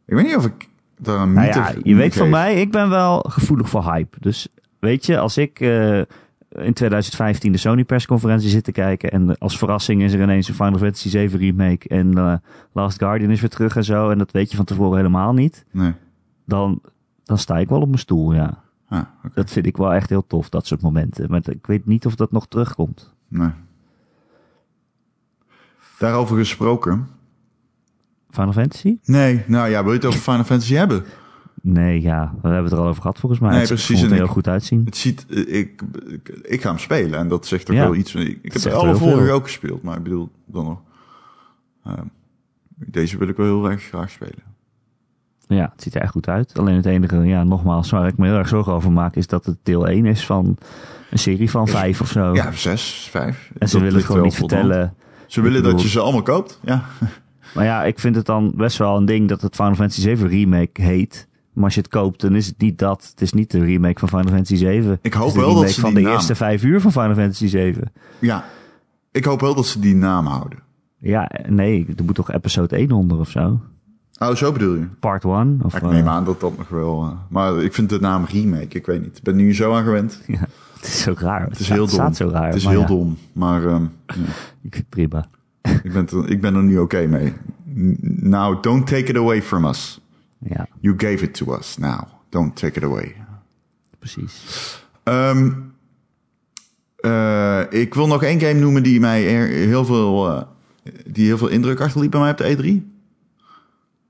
[0.05, 2.89] Ik weet niet of ik daar een Nou ja, je weet van mij, ik ben
[2.89, 4.17] wel gevoelig voor hype.
[4.19, 4.47] Dus
[4.79, 6.01] weet je, als ik eh,
[6.57, 9.11] in 2015 de Sony persconferentie zit te kijken...
[9.11, 11.87] en als verrassing is er ineens een Final Fantasy 7 remake...
[11.87, 12.33] en eh,
[12.71, 14.09] Last Guardian is weer terug en zo...
[14.09, 15.65] en dat weet je van tevoren helemaal niet...
[15.71, 15.93] Nee.
[16.45, 16.81] dan,
[17.23, 18.63] dan sta ik wel op mijn stoel, ja.
[18.89, 19.03] Ah.
[19.33, 21.29] Dat vind ik wel echt heel tof, dat soort momenten.
[21.29, 23.13] Maar ik weet niet of dat nog terugkomt.
[23.27, 23.49] Nee.
[25.99, 27.07] Daarover gesproken.
[28.29, 28.97] Final Fantasy?
[29.03, 31.05] Nee, nou ja, wil je het over Final Fantasy hebben?
[31.61, 33.49] Nee, ja, we hebben het er al over gehad volgens mij.
[33.49, 34.81] Nee, Het precies, er heel ik- goed uitzien.
[34.85, 37.83] Het ziet, eh, ik, ik, ik ga hem spelen en dat zegt ook Ja.
[37.83, 38.15] wel iets.
[38.15, 40.79] Ik, ik heb zegt alle vorige ook gespeeld, maar ik bedoel, dan nog.
[41.85, 42.05] Ehm,
[42.75, 44.45] deze wil ik wel heel erg graag spelen.
[45.47, 46.57] Ja, het ziet er echt goed uit.
[46.59, 49.45] Alleen het enige, ja, nogmaals, waar ik me heel erg zorgen over maak, is dat
[49.45, 50.57] het deel 1 is van
[51.11, 52.33] een serie van vijf of zo.
[52.33, 53.51] Ja, zes, vijf.
[53.57, 54.51] en ze Dat willen het gewoon niet de hand.
[54.51, 54.93] vertellen.
[55.27, 56.83] Ze willen dat je ze allemaal koopt, ja.
[57.55, 60.27] Maar ja, ik vind het dan best wel een ding dat het Final Fantasy 7
[60.27, 61.27] Remake heet.
[61.57, 63.07] Maar als je het koopt, dan is het niet dat.
[63.09, 64.99] Het is niet de remake van Final Fantasy 7.
[65.01, 67.13] Ik hoop wel dat remake ze van die de naam- eerste vijf uur van Final
[67.15, 67.91] Fantasy 7.
[68.19, 68.45] Ja,
[69.11, 70.59] ik hoop wel dat ze die naam houden.
[70.97, 73.59] Ja, nee, er moet toch episode 1 onder of zo?
[74.19, 74.87] Oh, zo bedoel je?
[74.99, 75.59] part 1.
[75.63, 77.03] Of, Ik eh, neem aan dat dat nog wel...
[77.03, 79.17] eh, maar ik vind de naam remake, ik weet niet.
[79.17, 80.21] Ik ben nu zo aan gewend.
[80.27, 80.39] ja,
[80.75, 81.47] het is ook raar.
[81.49, 81.89] Het is heel dom.
[81.89, 82.45] staat zo raar.
[82.45, 83.17] Het is heel ja, dom.
[83.33, 83.85] Maar ehm,
[84.69, 85.27] Ik prima.
[85.83, 87.33] ik, ben er, ik ben er nu oké mee.
[88.21, 90.01] Now, don't take it away from us.
[90.39, 91.77] Ja, You gave it to us.
[91.77, 93.15] Now, don't take it away.
[93.99, 94.43] precies.
[95.03, 95.51] Ehm,
[96.97, 100.41] eh, ik wil nog één game noemen die mij er, heel veel, eh,
[101.05, 102.91] die heel veel indruk achterliet bij mij op de E3.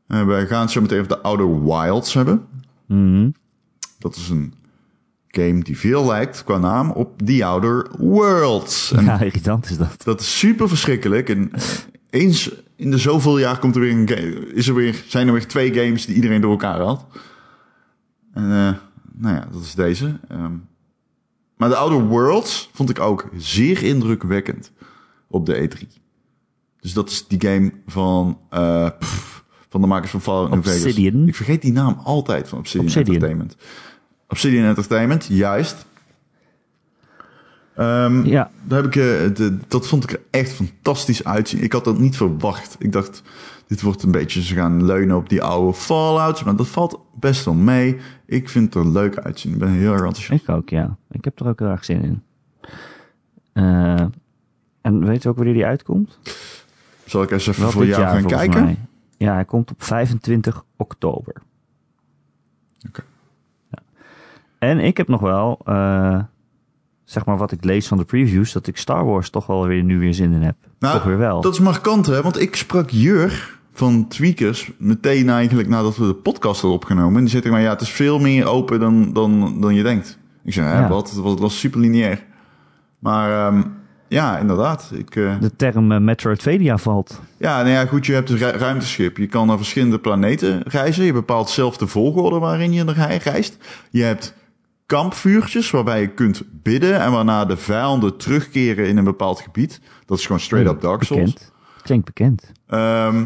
[0.08, 2.46] Eh, we gaan zo meteen over de Outer Wilds hebben.
[2.86, 3.30] Mhm.
[4.00, 4.54] Dat is een
[5.28, 8.92] game die veel lijkt qua naam op The Outer Worlds.
[8.92, 10.04] En Ja, irritant is dat.
[10.04, 11.30] dat is super verschrikkelijk.
[11.30, 11.52] En
[12.18, 15.34] eens in de zoveel jaar komt er weer een game, is er weer, zijn er
[15.34, 17.06] weer twee games die iedereen door elkaar had.
[18.34, 18.74] En eh,
[19.14, 20.20] nou ja, dat is deze.
[20.28, 20.54] Ehm,
[21.58, 24.72] maar de Outer Worlds vond ik ook zeer indrukwekkend
[25.28, 25.88] op de E3.
[26.80, 30.96] Dus dat is die game van, eh, pff, van de makers van Fallout New Vegas.
[31.28, 33.14] Ik vergeet die naam altijd van Obsidian, Obsidian.
[33.14, 33.56] Entertainment.
[34.28, 35.86] Obsidian Entertainment, juist.
[37.78, 41.64] Ehm, Ja, daar heb ik, eh, de, dat vond ik er echt fantastisch uitzien.
[41.64, 42.76] Ik had dat niet verwacht.
[42.80, 43.24] Ik dacht,
[43.68, 46.44] dit wordt een beetje, ze gaan leunen op die oude Fallouts.
[46.44, 47.98] Maar dat valt best wel mee.
[48.26, 49.54] Ik vind het er leuk uitzien.
[49.54, 50.42] Ik ben heel erg enthousiast.
[50.44, 50.98] ik ook, ja.
[51.12, 52.24] Ik heb er ook heel erg zin in.
[53.54, 54.06] Eh,
[54.82, 56.20] en weet je ook wanneer die uitkomt?
[57.06, 58.64] Zal ik eens even Wel voor jou jaar, gaan kijken?
[58.64, 58.78] mij.
[59.18, 61.34] Ja, hij komt op 25 oktober.
[62.88, 63.04] Oké.
[63.72, 63.78] Ja.
[64.60, 66.20] En ik heb nog wel, eh,
[67.08, 69.84] zeg maar wat ik lees van de previews, dat ik Star Wars toch wel weer
[69.84, 70.56] nu weer zin in heb.
[70.80, 71.42] Nou, toch weer wel.
[71.42, 72.22] Dat is markant, hè?
[72.22, 77.14] Want ik sprak Jur van Tweakers meteen eigenlijk nadat we de podcast hadden opgenomen.
[77.16, 79.84] En die zei tegen mij, ja, het is veel meer open dan, dan, dan je
[79.84, 80.18] denkt.
[80.44, 80.88] Ik zei, hè, Ja.
[80.88, 81.10] wat?
[81.10, 82.24] Het was, het was super lineair.
[83.00, 83.62] Maar ehm,
[84.08, 84.92] ja, inderdaad.
[84.94, 87.22] Ik, eh, De term eh, Metroidvania valt.
[87.38, 89.18] Ja, nou ja, goed, je hebt een ru- ruimteschip.
[89.18, 91.04] Je kan naar verschillende planeten reizen.
[91.06, 93.58] Je bepaalt zelf de volgorde waarin je rei- reist.
[93.92, 94.34] Je hebt
[94.88, 99.82] kampvuurtjes waarbij je kunt bidden en waarna de vijanden terugkeren in een bepaald gebied.
[100.06, 101.34] Dat is gewoon straight up Dark Souls.
[101.34, 101.52] Bekend.
[101.82, 102.52] Klinkt bekend.
[102.68, 103.26] Ehm,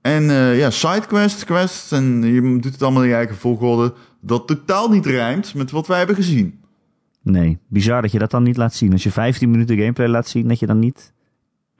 [0.00, 3.94] en eh, ja, sidequests, quests en je doet het allemaal in je eigen volgorde.
[4.20, 6.60] Dat totaal niet rijmt met wat wij hebben gezien.
[7.22, 8.92] Nee, bizar dat je dat dan niet laat zien.
[8.92, 11.12] Als je 15 minuten gameplay laat zien, dat je dan niet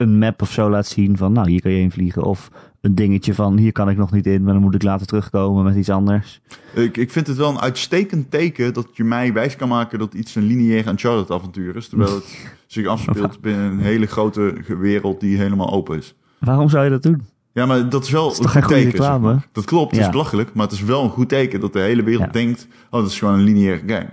[0.03, 2.23] een map of zo laat zien van, nou, hier kan je heen vliegen.
[2.23, 2.49] Of
[2.81, 5.63] een dingetje van, hier kan ik nog niet in, maar dan moet ik later terugkomen
[5.63, 6.41] met iets anders.
[6.73, 10.13] Ik, ik vind het wel een uitstekend teken dat je mij wijs kan maken dat
[10.13, 11.87] iets een lineair Uncharted avontuur is.
[11.87, 12.37] Terwijl het
[12.67, 16.15] zich afspeelt binnen een hele grote wereld die helemaal open is.
[16.39, 17.25] Waarom zou je dat doen?
[17.53, 18.81] Ja, maar dat is wel is een goed teken.
[18.81, 19.25] zeg reclame?
[19.33, 19.47] maar.
[19.51, 22.03] Dat klopt, het is belachelijk, maar het is wel een goed teken dat de hele
[22.03, 22.31] wereld Ja.
[22.31, 24.09] denkt, oh, dat is gewoon een lineaire game.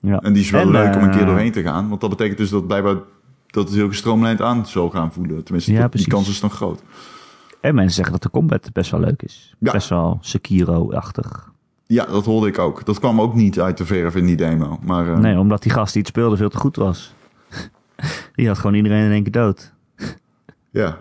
[0.00, 0.18] Ja.
[0.20, 2.10] En die is wel En, leuk om een keer eh, doorheen te gaan, want dat
[2.10, 2.96] betekent dus dat blijkbaar
[3.46, 5.44] dat het heel gestroomlijnd aan zal gaan voelen.
[5.44, 6.82] Tenminste, Ja, die kans is nog groot.
[7.60, 9.54] En mensen zeggen dat de combat best wel leuk is.
[9.58, 9.72] Ja.
[9.72, 11.52] Best wel Sekiro-achtig.
[11.86, 12.84] Ja, dat hoorde ik ook.
[12.84, 14.78] Dat kwam ook niet uit de verf in die demo.
[14.82, 17.14] Maar eh, Nee, omdat die gast die het speelde veel te goed was.
[18.34, 19.72] die had gewoon iedereen in één keer dood.
[20.70, 20.98] ja.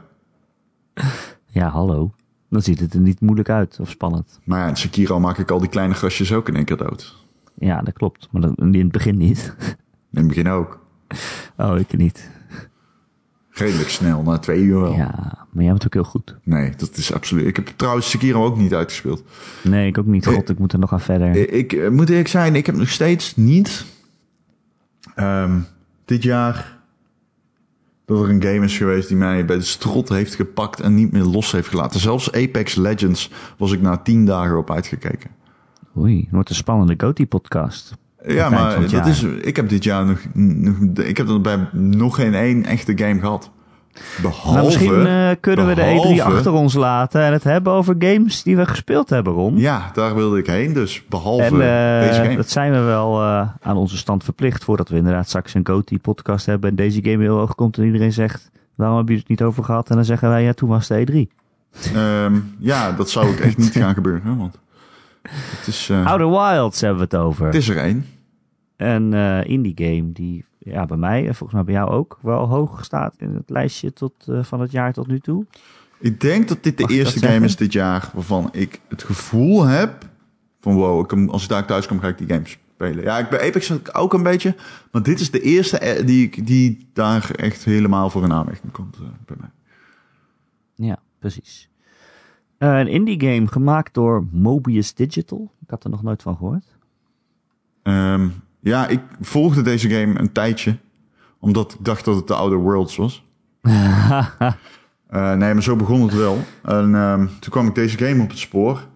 [1.48, 2.12] Ja, hallo.
[2.50, 4.40] Dan ziet het er niet moeilijk uit of spannend.
[4.44, 7.16] Maar ja, in Sekiro maak ik al die kleine gastjes ook in één keer dood.
[7.58, 8.28] Ja, dat klopt.
[8.32, 9.56] Maar dat, in het begin niet.
[10.12, 10.80] In het begin ook.
[11.58, 12.30] Oh, ik niet.
[13.56, 14.94] Redelijk snel, na twee uur wel.
[14.94, 16.36] Ja, maar jij bent ook heel goed.
[16.44, 17.46] Nee, dat is absoluut...
[17.46, 19.24] Ik heb trouwens Sekiro ook niet uitgespeeld.
[19.64, 20.26] Nee, ik ook niet.
[20.26, 21.54] God, ik moet er nog aan verder.
[21.54, 23.86] Ik eh, moet eerlijk zijn, ik heb nog steeds niet
[25.16, 25.60] ehm,
[26.06, 26.78] dit jaar
[28.06, 31.12] dat er een game is geweest die mij bij de strot heeft gepakt en niet
[31.12, 32.00] meer los heeft gelaten.
[32.00, 35.30] Zelfs Apex Legends was ik na tien dagen op uitgekeken.
[35.98, 37.98] Oei, het wordt een spannende Goatee-podcast.
[38.28, 39.08] Ja, maar dat jaar.
[39.08, 42.98] is, ik heb dit jaar nog, nog ik heb er bij nog geen één echte
[42.98, 43.52] game gehad.
[44.22, 47.74] Behalve, nou, misschien eh, kunnen we de E3 behalve- achter ons laten en het hebben
[47.74, 49.58] over games die we gespeeld hebben, Ron.
[49.58, 52.36] Ja, daar wilde ik heen, dus behalve en eh, deze game.
[52.36, 56.46] dat zijn we wel eh, aan onze stand verplicht voordat we inderdaad straks een Goatee-podcast
[56.46, 59.42] hebben en deze game heel hoog komt en iedereen zegt, waarom heb je het niet
[59.44, 59.90] over gehad?
[59.90, 61.32] En dan zeggen wij, ja, toen was de E E3.
[61.94, 64.58] Ehm, ja, dat zou ook echt niet gaan gebeuren, want
[65.30, 67.46] het is, Outer Wilds hebben we het over.
[67.46, 68.06] het is er één.
[68.78, 72.48] Een eh, indie game die ja, bij mij en volgens mij bij jou ook wel
[72.48, 75.46] hoog staat in het lijstje tot, eh, van het jaar tot nu toe.
[76.00, 77.46] Ik denk dat dit de Mag eerste game zeggen?
[77.46, 80.10] is dit jaar waarvan ik het gevoel heb
[80.60, 83.04] van wow, ik, als ik daar thuis kom ga ik die game spelen.
[83.04, 84.56] Ja, ik bij Apex ook een beetje,
[84.92, 88.72] maar dit is de eerste eh, die, ik- die daar echt helemaal voor in aanmerking
[88.72, 89.50] komt bij mij.
[90.88, 91.70] Ja, precies.
[92.58, 95.52] Een indie game gemaakt door Mobius Digital.
[95.62, 96.66] Ik had er nog nooit van gehoord.
[97.84, 98.28] Ehm,
[98.66, 100.78] ja, ik volgde deze game een tijdje,
[101.40, 103.24] omdat ik dacht dat het de Outer Worlds was.
[105.06, 106.44] Eh, nee, maar zo begon het wel.
[106.64, 108.88] En ehm, toen kwam ik deze game op het spoor.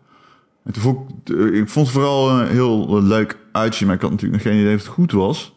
[0.64, 4.02] En toen vond ik, eh, ik vond het vooral eh, heel leuk uitzien, maar ik
[4.02, 5.56] had natuurlijk nog geen idee of het goed was.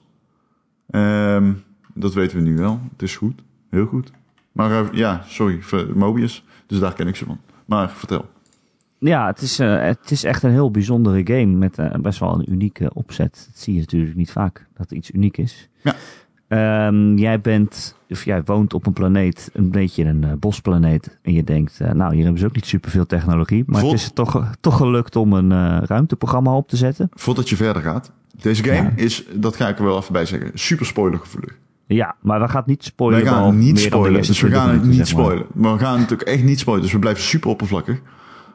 [0.90, 1.52] Ehm,
[1.94, 2.80] dat weten we nu wel.
[2.92, 3.42] Het is goed.
[3.70, 4.10] Heel goed.
[4.52, 5.60] Maar ja, sorry,
[5.94, 6.44] Mobius.
[6.66, 7.40] Dus daar ken ik ze van.
[7.64, 8.30] Maar vertel.
[9.04, 12.34] Ja, het is, eh, het is echt een heel bijzondere game met eh, best wel
[12.34, 13.48] een unieke opzet.
[13.52, 15.68] Dat zie je natuurlijk niet vaak, dat iets uniek is.
[15.82, 15.94] Ja.
[16.48, 21.18] Ehm, jij bent, of jij woont op een planeet, een beetje een eh, bosplaneet.
[21.22, 23.62] En je denkt, nou, hier hebben ze ook niet superveel technologie.
[23.66, 27.08] Maar het is toch, toch gelukt om een ruimteprogramma op te zetten.
[27.12, 28.12] Voordat je verder gaat.
[28.40, 28.92] Deze game Ja.
[28.96, 31.58] is, dat ga ik er wel even bij zeggen, super spoilergevoelig.
[31.86, 33.24] Ja, maar we gaan het niet spoilen.
[33.24, 35.24] Wij gaan niet spoilen, dus we 20 gaan het minuten, niet zeg maar.
[35.24, 35.46] spoilen.
[35.54, 38.00] Maar we gaan het ook echt niet spoilen, dus we blijven super oppervlakkig.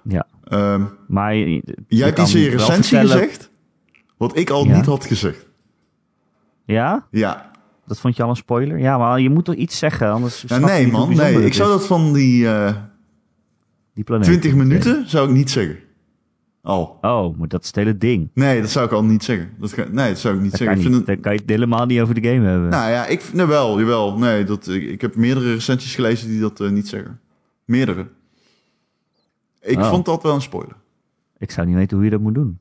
[0.03, 3.49] Ja, Ehm, maar je, jij hebt iets in je recensie gezegd,
[4.17, 4.75] wat ik al Ja.
[4.75, 5.45] niet had gezegd.
[6.65, 7.07] Ja?
[7.11, 7.51] Ja,
[7.87, 8.79] Dat vond je al een spoiler?
[8.79, 11.45] Ja, maar je moet toch iets zeggen, anders ja nee man, nee.
[11.45, 12.75] Ik zou dat van die eh
[13.93, 14.25] die planeet.
[14.25, 14.63] 20 Oké.
[14.63, 15.77] minuten, zou ik niet zeggen.
[16.61, 16.97] Al.
[17.01, 18.29] Oh, maar dat is het hele ding.
[18.33, 19.49] Nee, dat zou ik al niet zeggen.
[19.59, 20.77] Dat nee, dat zou ik niet Dat zeggen.
[20.77, 20.95] kan, Ik niet.
[20.95, 22.69] vind het, Dan kan je het helemaal niet over de game hebben.
[22.69, 24.17] nou ja, ik, nee, wel, jawel.
[24.17, 27.19] Nee, dat, ik, ik heb meerdere recensies gelezen die dat eh, niet zeggen.
[27.65, 28.07] Meerdere.
[29.61, 29.89] Ik Oh.
[29.89, 30.75] vond dat wel een spoiler.
[31.37, 32.59] Ik zou niet weten hoe je dat moet doen.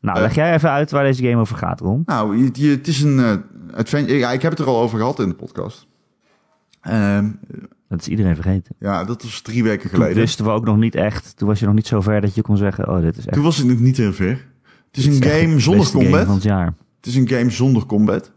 [0.00, 0.22] Nou, Eh.
[0.22, 2.02] leg jij even uit waar deze game over gaat, Ron.
[2.06, 3.36] Nou, je, je- het is een eh,
[3.76, 4.18] adventure.
[4.18, 5.86] Ja, ik heb het er al over gehad in de podcast.
[6.80, 7.28] Ehm,
[7.88, 8.74] Dat is iedereen vergeten.
[8.78, 10.16] ja, dat was drie weken Toen geleden.
[10.16, 11.36] wisten we ook nog niet echt.
[11.36, 13.34] Toen was je nog niet zo ver dat je kon zeggen: Oh, dit is echt.
[13.34, 14.46] Toen was ik nog niet heel ver.
[14.86, 16.24] Het is een game de zonder game combat.
[16.26, 16.66] van het jaar.
[16.96, 18.32] Het is een game zonder combat.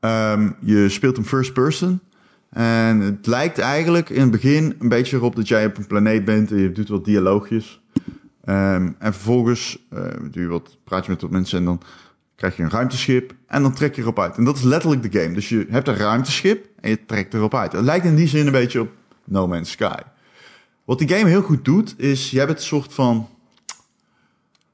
[0.00, 2.00] Ehm, je speelt een first person.
[2.50, 6.24] En het lijkt eigenlijk in het begin een beetje erop dat jij op een planeet
[6.24, 7.80] bent en je doet wat dialoogjes.
[8.44, 11.82] Ehm, en vervolgens eh, doe je wat, praat je met wat mensen en dan
[12.36, 14.36] krijg je een ruimteschip en dan trek je erop uit.
[14.36, 15.34] En dat is letterlijk de game.
[15.34, 17.72] Dus je hebt een ruimteschip en je trekt erop uit.
[17.72, 18.90] Het lijkt in die zin een beetje op
[19.24, 20.00] No Man's Sky.
[20.84, 23.28] Wat die game heel goed doet, is je hebt het soort van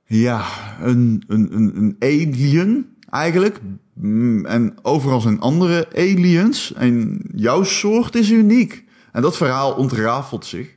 [0.05, 0.45] ja,
[0.81, 3.61] een, een, een, een alien eigenlijk.
[3.95, 6.73] Mm, En overal zijn andere aliens.
[6.73, 8.85] En jouw soort is uniek.
[9.13, 10.77] En dat verhaal ontrafelt zich.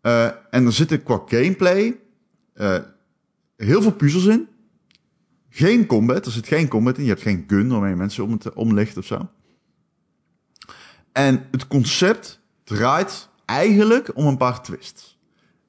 [0.00, 1.96] Eh, en er zitten qua gameplay
[2.54, 2.78] eh,
[3.56, 4.48] heel veel puzzels in.
[5.50, 7.02] Geen combat, er zit geen combat in.
[7.02, 9.28] Je hebt geen gun waarmee je mensen om het omlegt of zo.
[11.12, 15.18] En het concept draait eigenlijk om een paar twists.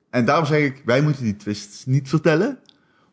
[0.10, 2.60] En daarom zeg ik, wij moeten die twists niet vertellen.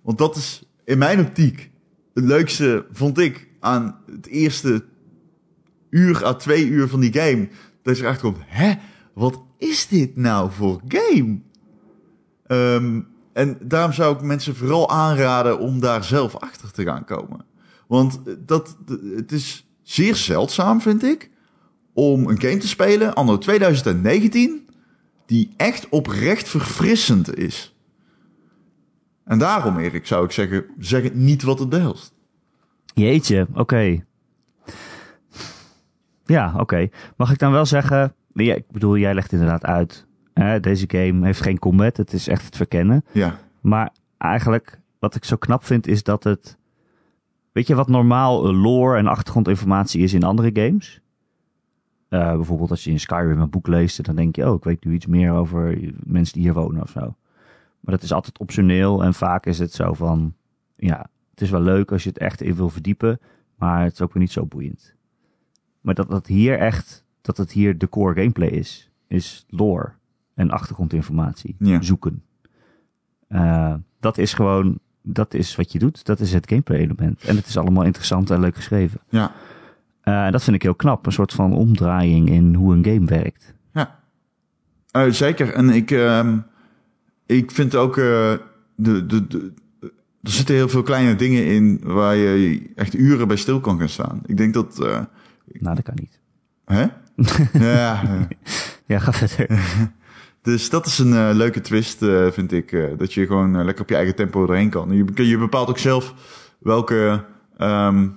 [0.02, 1.70] Want dat is in mijn optiek
[2.16, 4.84] het leukste, vond ik, aan het eerste
[5.90, 7.48] uur à twee uur van die game.
[7.82, 8.74] Dat je erachter komt, hè,
[9.14, 11.40] wat is dit nou voor game?
[12.46, 13.00] Ehm,
[13.32, 17.44] en daarom zou ik mensen vooral aanraden om daar zelf achter te gaan komen.
[17.86, 18.76] Want dat,
[19.16, 21.30] het is zeer zeldzaam, vind ik,
[21.92, 24.68] om een game te spelen, anno 2019,
[25.26, 27.75] die echt oprecht verfrissend is.
[29.26, 32.14] En daarom, Erik, zou ik zeggen, zeg het niet wat het behelst.
[32.94, 34.04] Jeetje, oké.
[36.24, 36.88] Ja, oké.
[37.16, 38.14] Mag ik dan wel zeggen...
[38.32, 40.06] Ja, ik bedoel, jij legt inderdaad uit.
[40.34, 41.96] Hè, deze game heeft geen combat.
[41.96, 43.04] Het is echt het verkennen.
[43.12, 46.58] Ja, Maar eigenlijk, wat ik zo knap vind, is dat het...
[47.52, 51.00] Weet je wat normaal lore en achtergrondinformatie is in andere games?
[52.08, 54.48] Eh, bijvoorbeeld als je in Skyrim een boek leest, dan denk je...
[54.48, 57.14] Oh, ik weet nu iets meer over mensen die hier wonen of zo.
[57.80, 60.34] Maar dat is altijd optioneel en vaak is het zo van...
[60.76, 63.20] Ja, het is wel leuk als je het echt in wil verdiepen,
[63.56, 64.94] maar het is ook weer niet zo boeiend.
[65.80, 69.92] Maar dat dat hier echt, dat het hier de core gameplay is, is lore
[70.34, 71.82] en achtergrondinformatie Ja.
[71.82, 72.22] zoeken.
[73.28, 76.04] Eh, dat is gewoon, dat is wat je doet.
[76.04, 77.24] Dat is het gameplay element.
[77.24, 79.00] En het is allemaal interessant en leuk geschreven.
[79.08, 79.32] ja,
[80.00, 81.06] Eh, dat vind ik heel knap.
[81.06, 83.54] Een soort van omdraaiing in hoe een game werkt.
[83.72, 83.98] ja.
[84.90, 85.52] Eh, zeker.
[85.54, 86.38] En ik, ehm,
[87.26, 88.32] ik vind ook, eh,
[88.76, 89.52] de, de, de,
[90.22, 93.88] er zitten heel veel kleine dingen in waar je echt uren bij stil kan gaan
[93.88, 94.22] staan.
[94.26, 95.00] Ik denk dat, eh,
[95.52, 96.20] Nou, dat kan niet.
[96.64, 96.86] hè?
[97.74, 98.02] ja,
[98.86, 98.98] ja.
[98.98, 99.60] Ga verder.
[100.42, 101.98] Dus dat is een eh, leuke twist,
[102.30, 102.98] vind ik.
[102.98, 105.14] dat je gewoon lekker op je eigen tempo erheen kan.
[105.14, 106.14] Je, je bepaalt ook zelf
[106.58, 107.24] welke
[107.56, 108.08] ehm,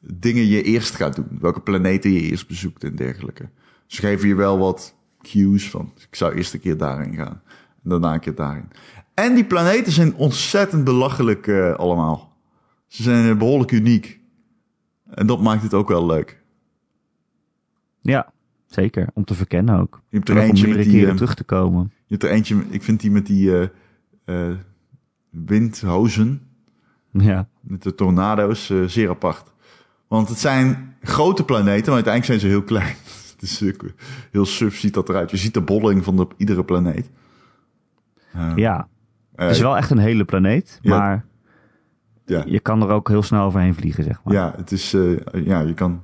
[0.00, 1.38] dingen je eerst gaat doen.
[1.40, 3.48] Welke planeten je eerst bezoekt en dergelijke.
[3.86, 5.92] Ze geven je wel wat cues van.
[6.08, 7.42] Ik zou eerst een keer daarin gaan.
[7.88, 8.68] Daarna een keer daarin.
[9.14, 12.36] En die planeten zijn ontzettend belachelijk eh, allemaal.
[12.86, 14.20] Ze zijn eh, behoorlijk uniek.
[15.10, 16.42] En dat maakt het ook wel leuk.
[18.00, 18.32] Ja,
[18.66, 19.08] zeker.
[19.14, 20.02] Om te verkennen ook.
[20.08, 21.06] Je hebt er om eentje meerdere met die...
[21.06, 21.92] eh, terug te komen.
[21.94, 23.68] Je hebt er eentje, ik vind die met die
[25.44, 26.42] windhozen,
[27.12, 27.48] Ja.
[27.60, 29.52] met de tornado's, eh, zeer apart.
[30.08, 32.96] Want het zijn grote planeten, maar uiteindelijk zijn ze heel klein.
[33.36, 33.62] Het is
[34.30, 35.30] heel suf ziet dat eruit.
[35.30, 37.10] Je ziet de bolling van de, iedere planeet.
[38.56, 38.88] Ja,
[39.34, 40.98] Eh, het is wel echt een hele planeet, ja.
[40.98, 41.24] maar
[42.24, 44.34] ja, je kan er ook heel snel overheen vliegen, zeg maar.
[44.34, 46.00] ja, het is, eh, ja, je kan,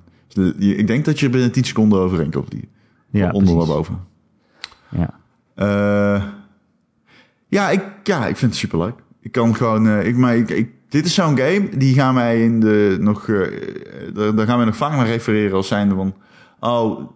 [0.59, 2.68] ik denk dat je binnen 10 seconden overheen kan vliegen.
[3.11, 3.99] Ja, onder naar boven.
[4.88, 5.11] Ja.
[5.55, 6.25] Eh,
[7.49, 8.95] ja, ik, ja, ik vind het superleuk.
[9.21, 12.45] Ik kan gewoon, eh, ik, maar ik, ik, dit is zo'n game, die gaan wij
[12.45, 13.47] in de nog, eh,
[14.14, 16.14] daar, daar gaan we nog vaak naar refereren als zijnde van,
[16.61, 17.11] oh,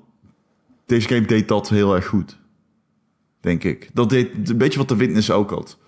[0.86, 2.38] deze game deed dat heel erg goed.
[3.46, 3.90] Denk ik.
[3.92, 5.78] Dat deed een beetje wat de Witness ook had.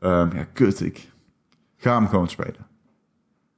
[0.00, 1.08] Ehm, ja, kut, ik
[1.76, 2.66] ga hem gewoon spelen.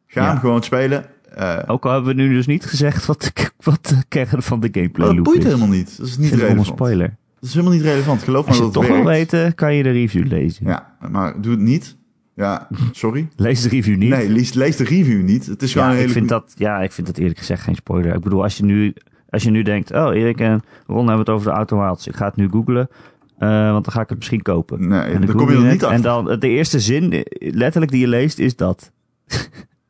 [0.06, 0.28] Ga Ja.
[0.30, 1.04] hem gewoon spelen.
[1.34, 4.60] Eh, Ook al hebben we nu dus niet gezegd wat de, wat de kern van
[4.60, 5.96] de gameplay maar dat loop boeit helemaal niet.
[5.98, 6.66] Dat is niet Vind relevant.
[6.66, 7.16] spoiler.
[7.34, 8.22] Dat is helemaal niet relevant.
[8.22, 10.66] Geloof Als me je dat het het toch wil weten, kan je de review lezen.
[10.66, 11.96] Ja, maar doe het niet.
[12.34, 13.28] Ja, sorry.
[13.36, 14.08] Lees de review niet.
[14.10, 15.46] Nee, lees, lees de review niet.
[15.46, 17.62] Het is gewoon ja, een hele ik vind dat, ja, ik vind dat eerlijk gezegd
[17.62, 18.14] geen spoiler.
[18.14, 18.94] Ik bedoel, als je nu,
[19.30, 22.06] als je nu denkt, oh, Erik en Ron hebben het over de Wilds.
[22.06, 22.88] Ik ga het nu googlen,
[23.38, 24.88] eh, want dan ga ik het misschien kopen.
[24.88, 26.02] Nee, En dan kom je er niet En achter.
[26.02, 28.92] dan de eerste zin, letterlijk die je leest, is dat.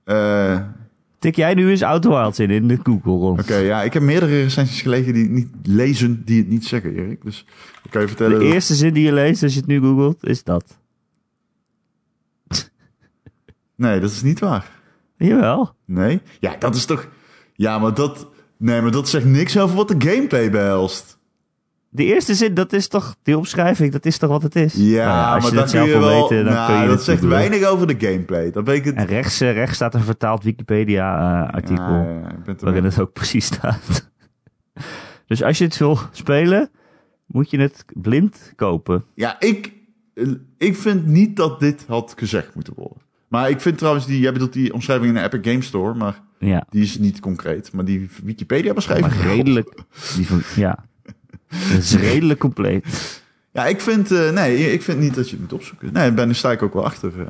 [0.04, 0.60] Eh,
[1.18, 3.38] Tik jij nu eens Outer Wilds in, in de Google, Ron.
[3.38, 7.24] Oké, ja, ik heb meerdere recensies gelezen die niet lezen, die het niet zeggen, Erik.
[7.24, 7.46] Dus
[7.84, 8.38] ik kan je vertellen.
[8.38, 10.78] De dat- eerste zin die je leest, als je het nu googelt, is dat.
[13.76, 14.70] Nee, dat is niet waar.
[15.16, 15.74] Jawel.
[15.84, 16.20] Nee?
[16.40, 17.08] Ja, dat is toch...
[17.54, 18.26] Ja, maar dat...
[18.56, 21.17] Nee, maar dat zegt niks over wat de gameplay behelst.
[21.90, 24.74] De eerste zin, dat is toch, die omschrijving, dat is toch wat het is?
[24.74, 26.28] Ja, Nou als maar je dat zelf wil wel...
[26.28, 28.50] weten, dan nou, kun je dat zegt weinig over de gameplay.
[28.50, 28.94] Dat weet ik het...
[28.94, 31.84] En rechts, eh, rechts staat een vertaald Wikipedia-artikel.
[31.84, 34.10] Ja, ja, het waarin het ook precies staat.
[35.26, 36.70] dus als je het wil spelen,
[37.26, 39.04] moet je het blind kopen.
[39.14, 39.72] Ja, ik,
[40.58, 43.02] ik vind niet dat dit had gezegd moeten worden.
[43.28, 46.20] Maar ik vind trouwens, die, jij bedoelt die omschrijving in de Epic Game Store, maar
[46.38, 47.72] Ja, die is niet concreet.
[47.72, 49.22] Maar die Wikipedia-beschrijving...
[49.22, 49.74] redelijk.
[50.16, 50.84] Die van, ja,
[51.54, 53.22] het is redelijk compleet.
[53.52, 55.92] Ja, ik vind, eh, nee, ik vind niet dat je het moet opzoeken.
[55.92, 57.20] Nee, daar sta ik ook wel achter.
[57.20, 57.26] eh.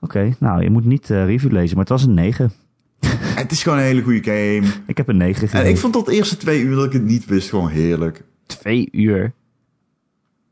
[0.00, 2.52] Oké, nou, je moet niet eh, review lezen, maar het was een 9.
[3.34, 4.72] Het is gewoon een hele goede game.
[4.86, 5.70] Ik heb een 9 En gegeven.
[5.70, 8.24] ik vond dat eerste twee uur dat ik het niet wist gewoon heerlijk.
[8.46, 9.32] Twee uur.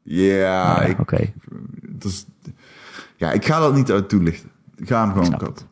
[0.03, 1.33] Ja, Ah, ik, Oké,
[3.17, 4.51] ja, ik ga dat niet uit toelichten.
[4.77, 5.63] Ik ga hem gewoon kopen.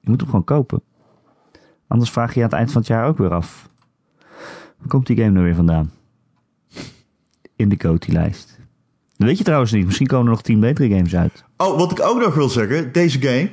[0.00, 0.82] je moet hem gewoon kopen.
[1.88, 3.68] Anders vraag je aan het eind van het jaar ook weer af.
[4.80, 5.90] Waar komt die game nou weer vandaan?
[7.56, 8.58] In de Coty-lijst.
[9.16, 9.84] Dat weet je trouwens niet.
[9.86, 11.44] Misschien komen er nog 10 betere games uit.
[11.56, 13.50] Oh, wat ik ook nog wil zeggen, deze game,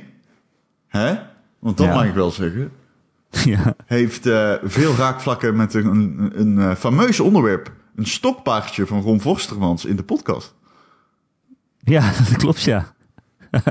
[0.86, 1.18] hè?
[1.58, 1.94] Want dat Ja.
[1.94, 2.70] mag ik wel zeggen,
[3.44, 3.74] ja.
[3.86, 7.72] heeft eh, veel raakvlakken met een, een, een eh, fameus onderwerp.
[7.96, 10.54] Een stokpaardje van Ron Vorstermans in de podcast.
[11.78, 12.92] ja, dat klopt ja.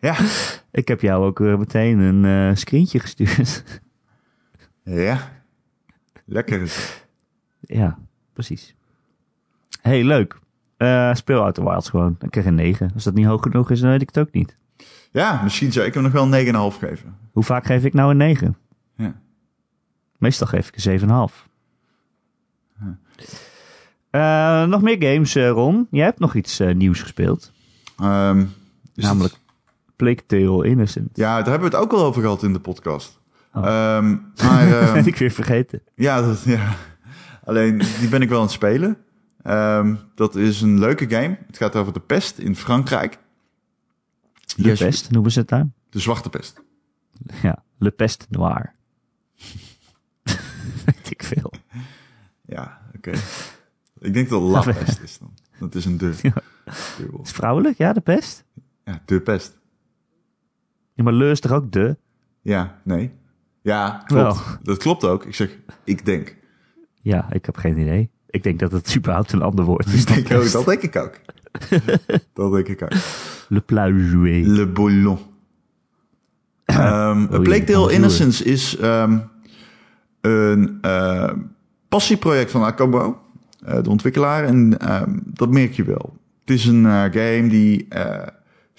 [0.00, 0.16] Ja.
[0.70, 3.64] Ik heb jou ook eh, meteen een eh screentje gestuurd.
[4.84, 5.39] Ja.
[6.32, 6.60] Lekker.
[6.62, 7.04] is
[7.60, 7.98] ja,
[8.32, 8.74] precies.
[9.80, 10.38] hey, leuk.
[10.76, 12.16] Eh speel Outer Wilds gewoon.
[12.18, 12.90] Dan krijg je een 9.
[12.94, 14.56] Als dat niet hoog genoeg is, dan weet ik het ook niet.
[15.12, 17.16] Ja, misschien zou ik hem nog wel een 9,5 geven.
[17.32, 18.56] Hoe vaak geef ik nou een 9?
[18.96, 19.14] Ja.
[20.18, 21.48] Meestal geef ik een 7,5.
[24.10, 25.86] Eh, nog meer games, eh, Ron.
[25.90, 27.52] Jij hebt nog iets nieuws gespeeld.
[27.98, 28.44] Ehm,
[28.94, 29.40] namelijk het-
[29.96, 31.08] Plague Tale Innocent.
[31.16, 33.19] ja, daar hebben we het ook al over gehad in de podcast.
[33.52, 33.66] Oh.
[33.66, 34.10] Ehm,
[34.46, 35.82] maar ehm, ben ik weer vergeten.
[35.94, 36.76] ja, dat, ja,
[37.44, 38.96] alleen die ben ik wel aan het spelen.
[39.42, 41.38] Ehm, dat is een leuke game.
[41.46, 43.18] Het gaat over de pest in Frankrijk.
[44.56, 45.68] Yes, Pest noemen ze het daar.
[45.90, 46.62] De zwarte pest.
[47.42, 48.74] Ja, Le Pest Noir.
[50.84, 51.52] weet ik veel.
[52.46, 53.12] Ja, oké.
[53.98, 55.34] Ik denk dat La pest is dan.
[55.58, 56.14] Dat is een de.
[56.22, 56.32] Ja.
[57.22, 57.78] Is vrouwelijk?
[57.78, 58.44] Ja, de pest?
[58.84, 59.58] Ja, de pest.
[60.94, 61.96] Ja, maar Le is toch ook de?
[62.42, 63.12] Ja, nee.
[63.62, 64.22] Ja, klopt.
[64.22, 64.56] Wel.
[64.62, 65.24] Dat klopt ook.
[65.24, 66.36] Ik zeg, ik denk.
[67.02, 68.10] Ja, ik heb geen idee.
[68.30, 70.04] Ik denk dat het überhaupt een ander woord is.
[70.04, 71.20] Denk ook, dat denk ik ook.
[72.34, 72.92] dat denk ik ook.
[73.48, 74.42] Le Pluijoué.
[74.46, 75.18] Le Boulon.
[76.64, 77.92] Ehm Plague Tale bonjour.
[77.92, 79.18] Innocence is ehm,
[80.20, 81.32] een eh,
[81.88, 83.20] passieproject van Akobo,
[83.64, 84.44] eh, de ontwikkelaar.
[84.44, 86.16] En ehm, dat merk je wel.
[86.40, 87.88] Het is een eh, game die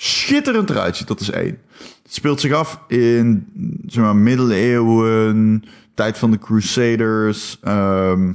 [0.04, 1.58] schitterend eruit ziet, dat is één.
[2.04, 3.48] Het speelt zich af in
[3.86, 8.34] zeg maar, middeleeuwen, tijd van de Crusaders, ehm,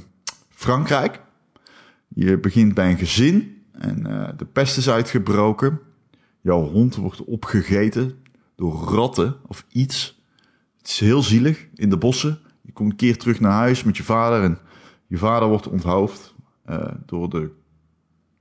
[0.48, 1.20] Frankrijk.
[2.08, 5.80] Je begint bij een gezin en eh, de pest is uitgebroken.
[6.40, 8.14] Jouw hond wordt opgegeten
[8.56, 10.22] door ratten of iets.
[10.78, 12.38] Het is heel zielig in de bossen.
[12.62, 14.58] Je komt een keer terug naar huis met je vader en
[15.06, 17.50] je vader wordt onthoofd eh, door de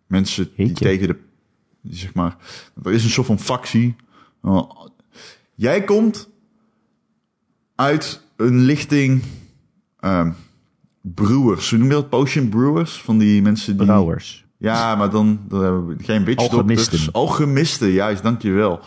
[0.08, 1.18] mensen die tegen de,
[1.90, 2.38] zeg maar,
[2.84, 3.96] er is een soort van factie.
[4.44, 4.62] Uh,
[5.56, 6.30] jij komt
[7.76, 9.24] uit een lichting,
[10.00, 10.32] ehm,
[11.02, 11.70] brewers.
[11.70, 12.10] Hoe noem je dat?
[12.10, 13.02] Potion brewers?
[13.02, 13.86] Van die mensen die...
[13.86, 14.46] Brouwers.
[14.58, 16.92] Ja, maar dan, dan hebben we geen witch Alchemisten.
[16.92, 17.14] doctors.
[17.14, 18.80] Alchemisten, juist, dankjewel.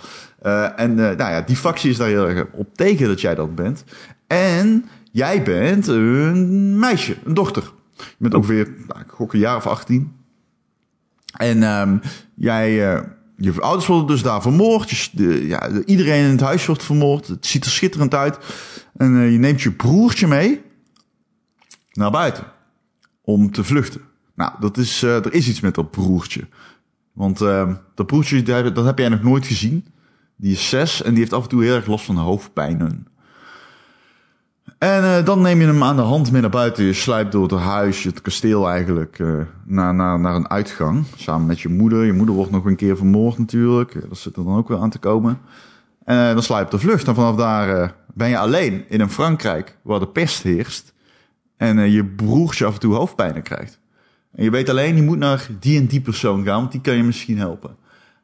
[0.43, 3.35] Eh en eh, nou ja, die factie is daar heel erg op tegen dat jij
[3.35, 3.85] dat bent.
[4.27, 7.73] En jij bent een meisje, een dochter.
[7.97, 10.13] Je bent ongeveer, nou, ik gok een jaar of 18.
[11.37, 11.99] En ehm,
[12.35, 13.03] jij, eh,
[13.37, 14.91] je ouders worden dus daar vermoord.
[14.91, 17.27] Je, ja, de- iedereen in het huis wordt vermoord.
[17.27, 18.39] Het ziet er schitterend uit.
[18.97, 20.61] En eh, je neemt je broertje mee
[21.93, 22.45] naar buiten
[23.23, 24.01] om te vluchten.
[24.35, 26.49] Nou, dat is, eh, er is iets met dat broertje.
[27.13, 29.85] Want eh, dat broertje, dat heb jij nog nooit gezien.
[30.37, 33.07] Die is zes en die heeft af en toe heel erg last van hoofdpijnen.
[34.79, 36.85] En eh, dan neem je hem aan de hand mee naar buiten.
[36.85, 41.05] Je sluipt door het huis, het kasteel eigenlijk, eh, naar, naar, naar een uitgang.
[41.17, 42.05] Samen met je moeder.
[42.05, 44.09] Je moeder wordt nog een keer vermoord natuurlijk.
[44.09, 45.41] Dat zit er dan ook weer aan te komen.
[46.05, 47.09] En eh, dan op de vlucht.
[47.09, 50.93] En vanaf daar ben je alleen in een Frankrijk waar de pest heerst.
[51.57, 53.79] En je broertje af en toe hoofdpijnen krijgt.
[54.35, 56.97] En je weet alleen, je moet naar die en die persoon gaan, want die kan
[56.97, 57.77] je misschien helpen.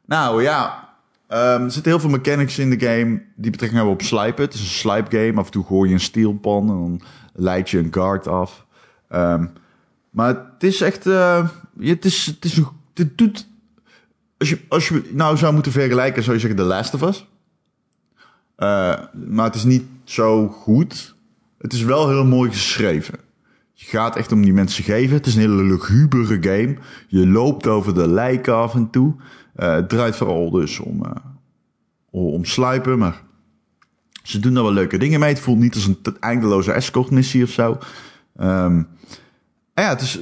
[0.05, 0.84] Nou ja,
[1.27, 4.43] ehm, er zitten heel veel mechanics in de game die betrekking hebben op slijpen.
[4.43, 5.33] Het is een slijp game.
[5.35, 7.01] Af en toe gooi je een steelpan en dan
[7.33, 8.65] leid je een guard af.
[9.09, 9.45] Ehm,
[10.09, 11.49] maar het is echt, eh,
[11.79, 12.61] het is, het is,
[12.93, 13.47] het doet,
[14.37, 17.27] als je, als je nou zou moeten vergelijken, zou je zeggen The Last of Us.
[18.55, 21.15] Eh, maar het is niet zo goed.
[21.57, 23.24] Het is wel heel mooi geschreven.
[23.77, 25.15] Je gaat echt om die mensen geven.
[25.15, 26.77] Het is een hele lugubere game.
[27.07, 29.15] Je loopt over de lijken af en toe.
[29.55, 31.11] Eh, het draait vooral dus om, eh,
[32.09, 33.23] om sluipen, maar
[34.23, 35.29] ze doen daar wel leuke dingen mee.
[35.29, 37.77] Het voelt niet als een eindeloze escortmissie of zo.
[38.35, 38.87] En
[39.73, 40.19] ja, het is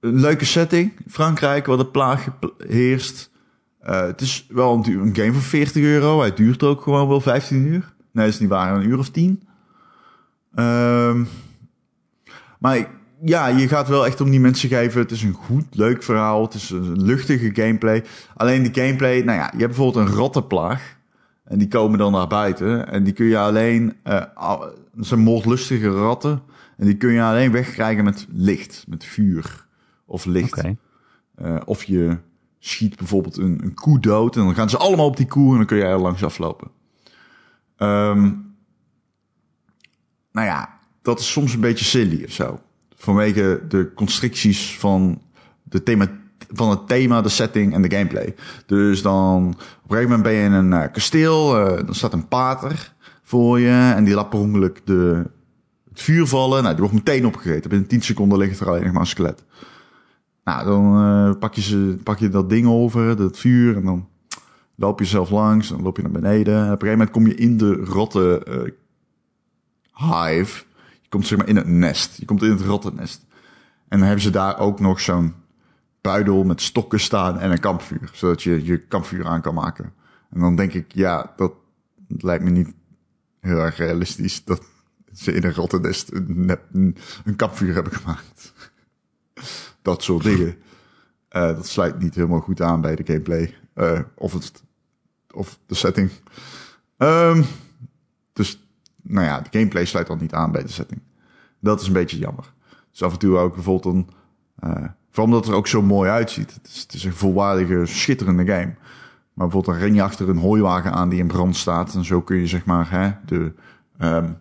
[0.00, 0.92] een leuke setting.
[1.08, 3.30] Frankrijk, waar de plaag heerst.
[3.78, 6.20] Eh, het is wel een, game voor 40 euro.
[6.20, 7.94] Hij duurt ook gewoon wel 15 uur.
[8.12, 8.76] Nee, dat is niet waar.
[8.76, 9.42] Een uur of 10.
[10.54, 11.24] Ehm,
[12.58, 12.88] maar
[13.24, 15.00] ja, je gaat wel echt om die mensen geven.
[15.00, 16.42] Het is een goed, leuk verhaal.
[16.42, 18.04] Het is een luchtige gameplay.
[18.34, 20.96] Alleen de gameplay, nou ja, je hebt bijvoorbeeld een rattenplaag.
[21.44, 22.88] En die komen dan naar buiten.
[22.88, 24.60] En die kun je alleen, eh, al-
[24.96, 26.42] het zijn moordlustige ratten.
[26.76, 29.66] En die kun je alleen wegkrijgen met licht, met vuur
[30.06, 30.62] of licht.
[31.34, 32.18] Eh, of je
[32.58, 35.56] schiet bijvoorbeeld een, een koe dood en dan gaan ze allemaal op die koe en
[35.56, 36.70] dan kun je er langs aflopen.
[37.76, 38.32] Ehm,
[40.32, 40.75] nou ja,
[41.06, 42.60] dat is soms een beetje silly of zo.
[42.96, 45.22] Vanwege de constricties van,
[45.62, 46.08] de thema,
[46.52, 48.34] van het thema, de setting en de gameplay.
[48.66, 52.12] Dus dan op een gegeven moment ben je in een eh, kasteel, eh, dan staat
[52.12, 55.24] een pater voor je en die laat per ongeluk de,
[55.88, 56.62] het vuur vallen.
[56.62, 57.70] Nou, die wordt meteen opgegeten.
[57.70, 59.44] Binnen 10 seconden ligt er alleen nog maar een skelet.
[60.44, 64.08] Nou, dan eh, pak, je ze, pak je dat ding over, dat vuur, en dan
[64.74, 66.54] loop je zelf langs, dan loop je naar beneden.
[66.54, 68.42] En op een gegeven moment kom je in de rotte
[69.94, 70.64] hive.
[71.06, 72.18] Je komt zeg maar in het nest.
[72.18, 73.26] Je komt in het rottennest.
[73.88, 75.34] En dan hebben ze daar ook nog zo'n
[76.00, 78.10] buidel met stokken staan en een kampvuur.
[78.12, 79.92] Zodat je je kampvuur aan kan maken.
[80.30, 81.52] En dan denk ik, ja, dat
[82.08, 82.74] lijkt me niet
[83.40, 84.62] heel erg realistisch dat
[85.12, 86.58] ze in een rottennest een,
[87.24, 88.52] een, kampvuur hebben gemaakt.
[89.82, 90.56] dat soort dingen.
[91.28, 93.54] Eh, dat sluit niet helemaal goed aan bij de gameplay.
[93.74, 94.62] Eh, of, het,
[95.30, 96.10] of de setting.
[96.96, 97.46] Dus,
[99.08, 101.00] nou ja, de gameplay sluit dan niet aan bij de setting.
[101.60, 102.52] Dat is een beetje jammer.
[102.90, 104.08] Dus af en toe ook bijvoorbeeld een...
[104.58, 104.70] eh,
[105.10, 106.54] vooral omdat het er ook zo mooi uitziet.
[106.54, 108.74] Het is, een volwaardige, schitterende game.
[109.32, 111.94] Maar bijvoorbeeld dan ren je achter een hooiwagen aan die in brand staat.
[111.94, 113.52] En zo kun je zeg maar hè, de...
[113.98, 114.32] ehm,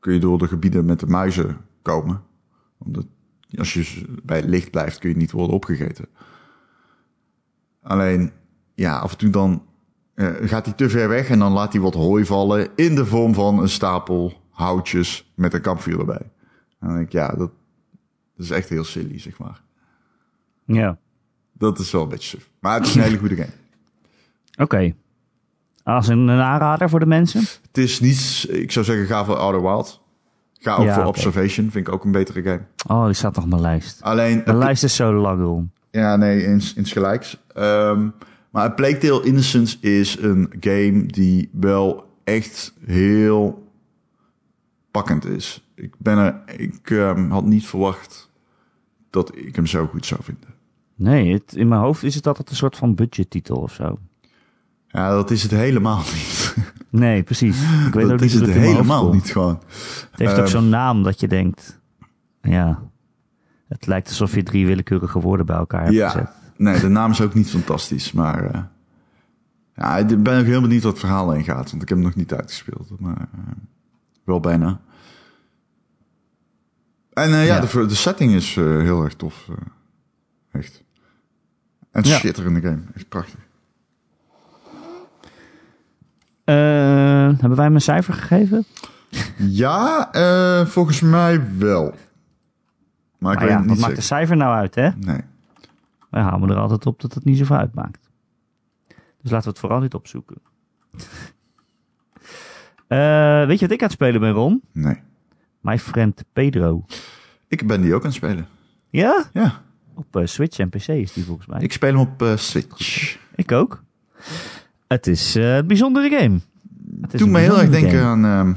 [0.00, 2.22] kun je door de gebieden met de muizen komen.
[2.78, 3.06] Omdat
[3.58, 6.06] als je bij licht blijft, kun je niet worden opgegeten.
[7.82, 8.32] Alleen,
[8.74, 9.65] ja, af en toe dan
[10.16, 13.06] eh, gaat hij te ver weg en dan laat hij wat hooi vallen in de
[13.06, 16.30] vorm van een stapel houtjes met een kampvuur erbij.
[16.80, 17.50] En dan denk ik, ja, dat,
[18.36, 19.60] dat is echt heel silly, zeg maar.
[20.64, 20.98] Ja.
[21.52, 22.50] Dat is wel een beetje suf.
[22.60, 23.52] Maar het is een hele goede game.
[24.64, 24.94] Oké.
[25.82, 27.40] Als een, een aanrader voor de mensen?
[27.40, 30.00] Het is niet, ik zou zeggen, ga voor Outer Wild.
[30.58, 31.04] Ga ook Ja, voor.
[31.04, 32.62] Observation, vind ik ook een betere game.
[32.86, 34.02] Oh, die staat nog op mijn lijst.
[34.02, 35.62] Alleen, De lijst is zo lang, joh.
[35.90, 37.38] Ja, nee, ins, insgelijks.
[37.54, 38.08] Ehm
[38.56, 43.68] maar Plague Tale Innocence is een game die wel echt heel
[44.90, 45.70] pakkend is.
[45.74, 48.30] Ik, ben er, ik ehm, had niet verwacht
[49.10, 50.54] dat ik hem zo goed zou vinden.
[50.94, 53.98] Nee, het, in mijn hoofd is het altijd een soort van budgettitel of zo.
[54.88, 56.56] Ja, dat is het helemaal niet.
[56.90, 57.62] Nee, precies.
[57.86, 59.60] Ik weet ook dat niet is het helemaal niet gewoon.
[60.10, 61.80] Het heeft ook Ehm, zo'n naam dat je denkt...
[62.42, 62.82] Ja,
[63.68, 66.44] het lijkt alsof je drie willekeurige woorden bij elkaar hebt Ja, gezet.
[66.56, 68.60] Nee, de naam is ook niet fantastisch, maar eh,
[69.74, 72.06] ja, ik ben ook heel benieuwd wat het verhaal heen gaat, want ik heb hem
[72.06, 73.38] nog niet uitgespeeld, maar eh,
[74.24, 74.80] wel bijna.
[77.12, 77.60] En eh, ja, Ja.
[77.60, 79.48] De, de setting is heel erg tof.
[80.52, 80.82] echt.
[81.90, 82.16] En Ja.
[82.18, 82.82] schitterende game.
[82.94, 83.38] Echt prachtig.
[86.44, 88.64] Hebben wij hem een cijfer gegeven?
[89.36, 90.10] Ja,
[90.66, 91.94] volgens mij wel.
[93.18, 94.88] Maar ik weet ja, het wat niet maakt de cijfer nou uit, hè?
[94.96, 95.20] Nee.
[96.16, 98.10] Wij houden er altijd op dat het niet zoveel uitmaakt.
[99.22, 100.36] Dus laten we het vooral niet opzoeken.
[102.86, 104.62] Eh, weet je wat ik aan het spelen ben, Ron?
[104.72, 105.00] Nee.
[105.60, 106.84] My friend Pedro.
[107.48, 108.46] Ik ben die ook aan het spelen.
[108.90, 109.24] Ja?
[109.32, 109.62] Ja.
[109.94, 111.60] Op eh, Switch en PC is die volgens mij.
[111.60, 113.18] Ik speel hem op eh, Switch.
[113.34, 113.82] Ik ook.
[114.86, 116.40] Het is een bijzondere game.
[117.00, 118.04] Het is Doe een me heel erg denken game.
[118.04, 118.54] aan ehm,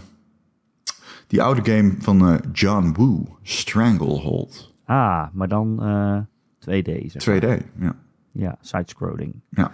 [1.28, 3.38] die oude game van John Woo.
[3.42, 4.74] Stranglehold.
[4.86, 5.80] Ah, maar dan
[6.60, 7.06] 2D.
[7.06, 7.58] Zeg maar.
[7.60, 7.64] 2D.
[7.80, 7.96] Ja.
[8.32, 9.34] Ja, sidescrolling.
[9.50, 9.72] Ja.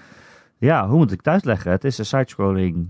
[0.57, 1.71] Ja, hoe moet ik het uitleggen?
[1.71, 2.87] Het is een sidescrolling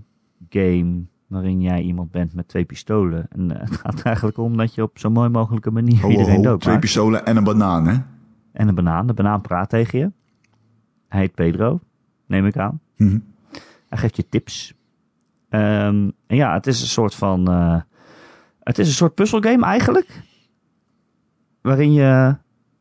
[0.50, 3.26] game waarin jij iemand bent met twee pistolen.
[3.30, 6.10] En eh, het gaat eigenlijk om dat je op zo mooi mogelijke manier Ho, ho,
[6.10, 6.42] iedereen ho.
[6.42, 6.62] doodmaakt.
[6.62, 7.96] Twee pistolen en een banaan, hè?
[8.52, 9.08] En een banaan.
[9.08, 10.12] De banaan praat tegen je.
[11.08, 11.80] Hij heet Pedro,
[12.26, 12.80] neem ik aan.
[12.98, 13.20] Mhm.
[13.90, 14.74] Hij geeft je tips.
[15.50, 17.48] Ehm, en ja, het is een soort van.
[17.48, 17.82] eh,
[18.60, 20.22] het is een soort puzzelgame eigenlijk.
[21.62, 22.36] Waarin je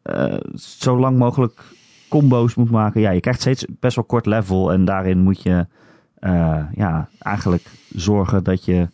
[0.04, 1.62] eh, zo lang mogelijk
[2.08, 3.00] combo's moet maken.
[3.00, 4.72] Ja, je krijgt steeds best wel kort level.
[4.72, 5.66] En daarin moet je
[6.18, 8.88] eh, ja, eigenlijk zorgen dat je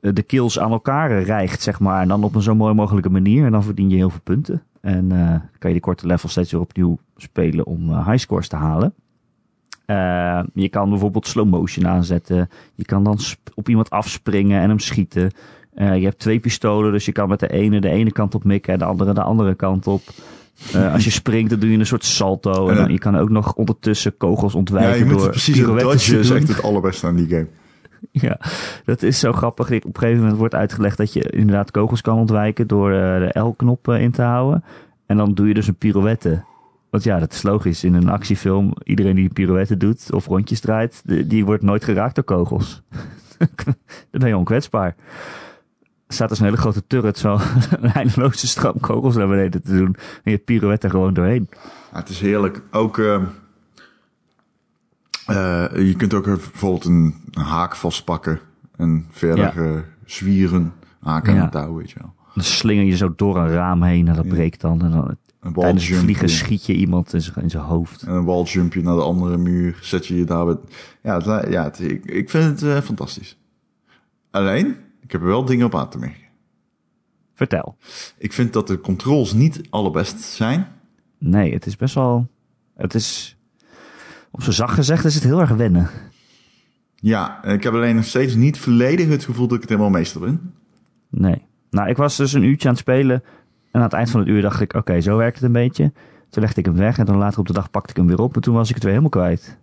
[0.00, 2.02] de, kills aan elkaar rijgt, zeg maar.
[2.02, 3.44] En dan op een zo mooi mogelijke manier.
[3.44, 4.62] En dan verdien je heel veel punten.
[4.80, 8.56] En eh, kan je die korte level steeds weer opnieuw spelen om high scores te
[8.56, 8.94] halen.
[10.54, 12.48] Je kan bijvoorbeeld slow motion aanzetten.
[12.74, 13.18] Je kan dan
[13.54, 15.30] op iemand afspringen en hem schieten.
[15.76, 18.44] Eh, je hebt twee pistolen, dus je kan met de ene de ene kant op
[18.44, 20.02] mikken en de andere de andere kant op.
[20.72, 22.68] Eh, als je springt, dan doe je een soort salto.
[22.68, 26.18] En dan, je kan ook nog ondertussen kogels Ja, ontwijken je moet door precies dodgen
[26.18, 27.46] is echt het allerbeste aan die game.
[28.10, 28.38] Ja,
[28.84, 29.66] dat is zo grappig.
[29.66, 33.40] Op een gegeven moment wordt uitgelegd dat je inderdaad kogels kan ontwijken door eh, de
[33.40, 34.64] L-knop in te houden.
[35.06, 36.44] En dan doe je dus een pirouette.
[36.90, 37.84] Want ja, dat is logisch.
[37.84, 42.14] In een actiefilm, iedereen die pirouette doet of rondjes draait, die, die wordt nooit geraakt
[42.14, 42.82] door kogels.
[44.10, 44.94] dan ben je onkwetsbaar.
[46.08, 47.38] Staat dus een hele grote turret zo
[47.80, 49.96] een eindeloze stroom kogels naar beneden te doen.
[50.24, 51.48] En je pirouette er gewoon doorheen.
[51.92, 52.62] Ja, het is heerlijk.
[52.70, 53.24] Ook, ehm,
[55.26, 58.40] eh, je kunt ook bijvoorbeeld een, een haak vastpakken
[58.76, 59.74] en verder Ja.
[59.74, 61.44] eh, zwieren, haken aan Ja.
[61.44, 62.14] een touw, weet je wel.
[62.34, 64.82] Dan slinger je zo door een raam heen en dat breekt dan.
[64.82, 68.02] En dan Een tijdens het vliegen schiet je iemand in zijn hoofd.
[68.02, 70.46] en een walljumpje naar de andere muur, zet je je daar.
[71.02, 73.38] Ja, het, ja het- ik, ik vind het eh, fantastisch.
[74.30, 74.76] Alleen,
[75.06, 76.26] ik heb er wel dingen op aan te merken.
[77.34, 77.76] Vertel.
[78.18, 80.68] Ik vind dat de controls niet allerbest zijn.
[81.18, 82.28] Nee, het is best wel.
[82.76, 83.36] Het is.
[84.30, 85.90] Op zijn zacht gezegd is het heel erg wennen.
[86.94, 90.20] Ja, ik heb alleen nog steeds niet volledig het gevoel dat ik het helemaal meester
[90.20, 90.54] ben.
[91.08, 91.42] Nee.
[91.70, 93.22] Nou, ik was dus een uurtje aan het spelen.
[93.70, 95.92] En aan het eind van het uur dacht ik: oké, zo werkt het een beetje.
[96.28, 96.98] Toen legde ik hem weg.
[96.98, 98.34] En dan later op de dag pakte ik hem weer op.
[98.34, 99.58] En toen was ik het weer helemaal kwijt.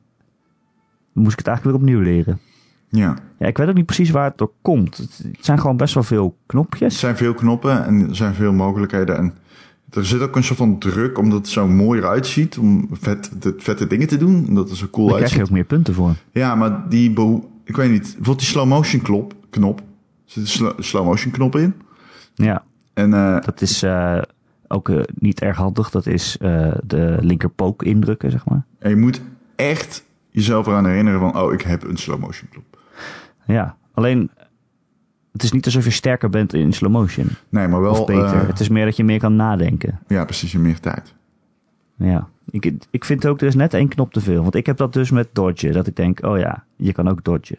[1.14, 2.39] Dan moest ik het eigenlijk weer opnieuw leren.
[2.96, 4.98] Ja, Ja, ik weet ook niet precies waar het door komt.
[4.98, 7.00] Het zijn gewoon best wel veel er knopjes.
[7.00, 9.18] zijn veel knoppen en er zijn veel mogelijkheden.
[9.18, 9.34] En
[9.89, 13.32] er zit ook een soort van druk, omdat het zo mooi eruit ziet, om vet,
[13.41, 14.46] de, vette dingen te doen.
[14.48, 15.52] Omdat het zo cool Daar krijg je uitziet.
[15.58, 16.16] ook meer punten voor.
[16.32, 17.10] Ja, maar die,
[17.64, 19.80] ik weet niet, bijvoorbeeld die slow motion klop, knop.
[19.80, 19.86] Er
[20.26, 21.74] zit een sl- slow motion knop in.
[22.36, 22.64] Ja,
[22.94, 24.22] En eh, dat is eh,
[24.68, 25.89] ook eh, niet erg handig.
[25.89, 26.38] Dat is
[26.84, 28.66] de linker pook indrukken, zeg maar.
[28.80, 29.22] en je moet
[29.56, 32.72] echt jezelf eraan herinneren van, oh, ik heb een slow motion knop.
[33.46, 34.30] Ja, alleen
[35.32, 37.28] het is niet alsof je sterker bent in slow motion.
[37.50, 38.24] Nee, maar wel, Of beter.
[38.26, 40.00] eh, het is meer dat je meer kan nadenken.
[40.08, 41.14] ja, precies, in meer tijd.
[41.96, 42.28] Ja.
[42.50, 44.41] Ik, ik vind ook, er is net één knop te veel.
[44.41, 45.74] Want ik heb dat dus met dodgen.
[45.74, 47.58] Dat ik denk, oh ja, je kan ook dodgen.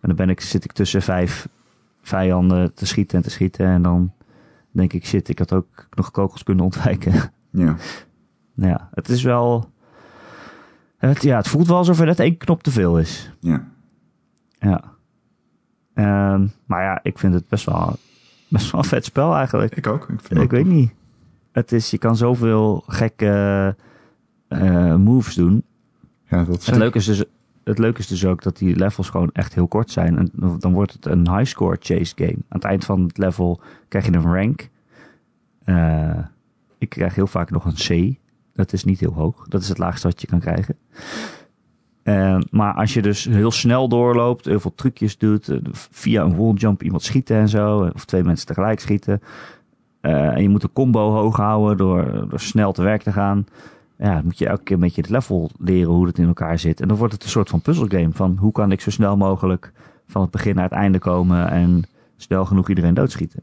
[0.00, 1.48] En dan ben ik, zit ik tussen vijf
[2.02, 3.66] vijanden te schieten en te schieten.
[3.66, 4.12] En dan
[4.70, 7.12] denk ik, shit, ik had ook nog kogels kunnen ontwijken.
[7.50, 7.76] Ja.
[8.54, 9.70] Nou ja, het is wel...
[10.96, 13.32] Het, ja, het voelt wel alsof er net één knop te veel is.
[13.40, 13.64] Ja.
[14.62, 14.84] Ja.
[15.94, 17.96] Ehm, maar ja, ik vind het best wel,
[18.48, 19.76] best wel een vet spel eigenlijk.
[19.76, 20.08] Ik ook.
[20.08, 20.92] Ik, vind Ik weet niet.
[21.52, 23.76] Het is, je kan zoveel gekke
[24.48, 25.64] eh, moves doen.
[26.28, 27.24] Ja, dat Het leuke, is dus,
[27.64, 30.18] het leuke is dus ook dat die levels gewoon echt heel kort zijn.
[30.18, 32.32] En dan wordt het een high score chase game.
[32.32, 34.68] Aan het eind van het level krijg je een rank.
[35.64, 36.18] Eh,
[36.78, 38.18] ik krijg heel vaak nog een C.
[38.52, 39.48] Dat is niet heel hoog.
[39.48, 40.76] Dat is het laagste wat je kan krijgen.
[42.02, 45.58] Eh, maar als je dus heel snel doorloopt, heel veel trucjes doet, eh,
[45.90, 49.20] via een walljump iemand schieten en zo, of twee mensen tegelijk schieten.
[50.00, 53.46] eh, en je moet een combo hoog houden door, snel te werk te gaan.
[53.98, 56.80] Ja, moet je elke keer een beetje het level leren hoe het in elkaar zit.
[56.80, 59.72] En dan wordt het een soort van puzzelgame van hoe kan ik zo snel mogelijk
[60.06, 61.82] van het begin naar het einde komen en
[62.16, 63.42] snel genoeg iedereen doodschieten.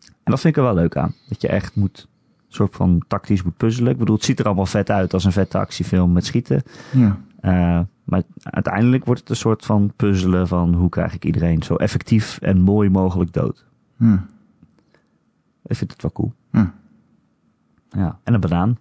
[0.00, 1.14] En dat vind ik er wel leuk aan.
[1.28, 2.08] Dat je echt moet,
[2.48, 3.92] soort van tactisch moet puzzelen.
[3.92, 6.62] Ik bedoel, het ziet er allemaal vet uit als een vette actiefilm met schieten.
[6.92, 7.18] Ja.
[7.42, 11.74] Uh, maar uiteindelijk wordt het een soort van puzzelen van hoe krijg ik iedereen zo
[11.74, 13.64] effectief en mooi mogelijk dood.
[13.96, 14.26] Ja.
[15.66, 16.32] Ik vind het wel cool.
[16.52, 16.74] Ja.
[17.88, 18.78] Ja, en een banaan.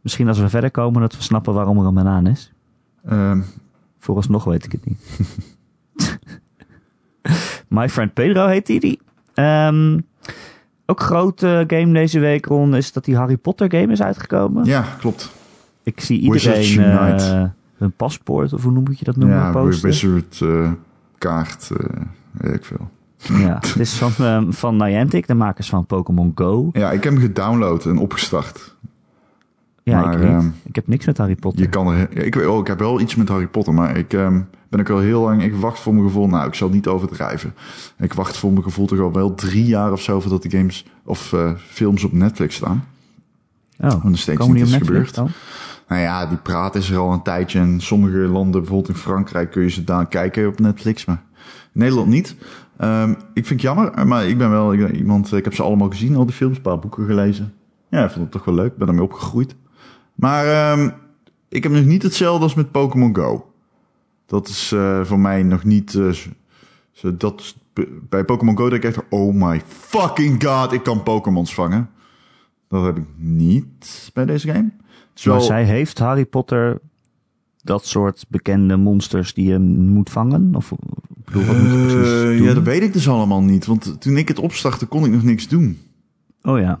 [0.00, 2.52] Misschien als we verder komen dat we snappen waarom er een banaan is.
[3.04, 3.40] Ehm,
[3.98, 5.20] Vooralsnog weet ik het niet.
[7.68, 8.80] My Friend Pedro heet die.
[8.80, 9.00] die.
[9.34, 10.00] Ehm,
[10.86, 14.64] ook grote game deze week, Ron, is dat die Harry Potter game is uitgekomen.
[14.64, 15.30] ja, klopt.
[15.82, 17.24] Ik zie iedereen Unite.
[17.24, 17.44] eh
[17.80, 19.88] hun paspoort, of hoe noem je dat noemen, Ja, posten.
[19.88, 20.72] Wizard eh,
[21.18, 22.00] kaart, eh,
[22.32, 22.90] weet ik veel.
[23.38, 26.68] Ja, het is van, ehm, van Niantic, de makers van Pokémon Go.
[26.72, 28.76] Ja, ik heb hem gedownload en opgestart.
[29.82, 31.60] Ja, Maar, ik ehm, ik heb niks met Harry Potter.
[31.62, 34.12] Je kan er, ik, weet- oh, ik heb wel iets met Harry Potter, maar ik
[34.12, 35.42] ehm, ben ook al heel lang.
[35.42, 36.28] Ik wacht voor mijn gevoel.
[36.28, 37.54] Nou, ik zal niet overdrijven.
[37.98, 40.86] Ik wacht voor mijn gevoel toch al wel drie jaar of zo voordat die games
[41.04, 42.84] of films op Netflix staan.
[43.80, 45.16] Oh, nog steeds niet is gebeurd.
[45.88, 47.58] Nou ja, die praat is er al een tijdje.
[47.58, 51.22] En sommige landen, bijvoorbeeld in Frankrijk, kun je ze daar kijken op Netflix, maar
[51.72, 52.36] Nederland niet.
[52.76, 55.32] Ehm, ik vind het jammer, maar ik ben wel ik ben iemand.
[55.32, 57.52] Ik heb ze allemaal gezien, al die films, een paar boeken gelezen.
[57.90, 58.76] Ja, ik vond het toch wel leuk.
[58.76, 59.54] Ben ermee opgegroeid.
[60.14, 60.90] Maar ehm,
[61.48, 63.50] ik heb nog niet hetzelfde als met Pokémon Go.
[64.26, 65.94] Dat is eh, voor mij nog niet.
[65.94, 66.10] eh,
[66.92, 67.54] zo- dat,
[68.08, 71.90] bij Pokémon Go denk ik echt, oh my fucking god, ik kan Pokémons vangen.
[72.70, 74.70] Dat heb ik niet bij deze game.
[75.24, 76.80] Maar zij heeft Harry Potter
[77.62, 80.54] dat soort bekende monsters die je moet vangen?
[80.54, 80.78] Of ik
[81.24, 82.42] bedoel, wat moet je precies Eh, doen?
[82.42, 83.66] ja, dat weet ik dus allemaal niet.
[83.66, 85.78] Want toen ik het opstartte, kon ik nog niks doen.
[86.42, 86.80] Oh ja,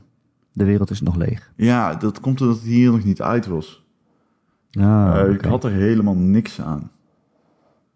[0.52, 1.52] de wereld is nog leeg.
[1.56, 3.84] Ja, dat komt omdat het hier nog niet uit was.
[4.72, 5.32] Ah, Eh.
[5.34, 6.90] Ik had er helemaal niks aan.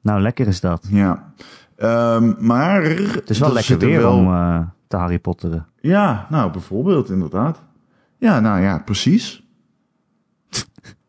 [0.01, 0.87] Nou, lekker is dat.
[0.91, 1.33] Ja.
[1.77, 2.83] Ehm, maar...
[2.85, 5.67] Het is wel lekker weer om eh, te Harry Potteren.
[5.81, 7.63] Ja, nou, bijvoorbeeld, inderdaad.
[8.25, 9.45] Ja, nou ja, precies.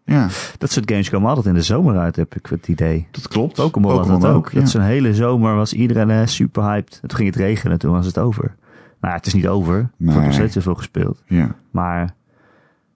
[0.06, 3.08] ja, Dat soort games komen altijd in de zomer uit, heb ik het idee.
[3.12, 3.56] dat klopt.
[3.56, 4.50] Pokémon had dat ook.
[4.52, 4.60] ja.
[4.60, 7.00] Dat zo'n hele zomer was iedereen eh, super hyped.
[7.02, 8.56] En toen ging het regenen, toen was het over.
[9.00, 9.76] Nou, ja, het is niet over.
[9.78, 11.24] Er wordt nog steeds zoveel gespeeld.
[11.26, 12.16] Ja, Maar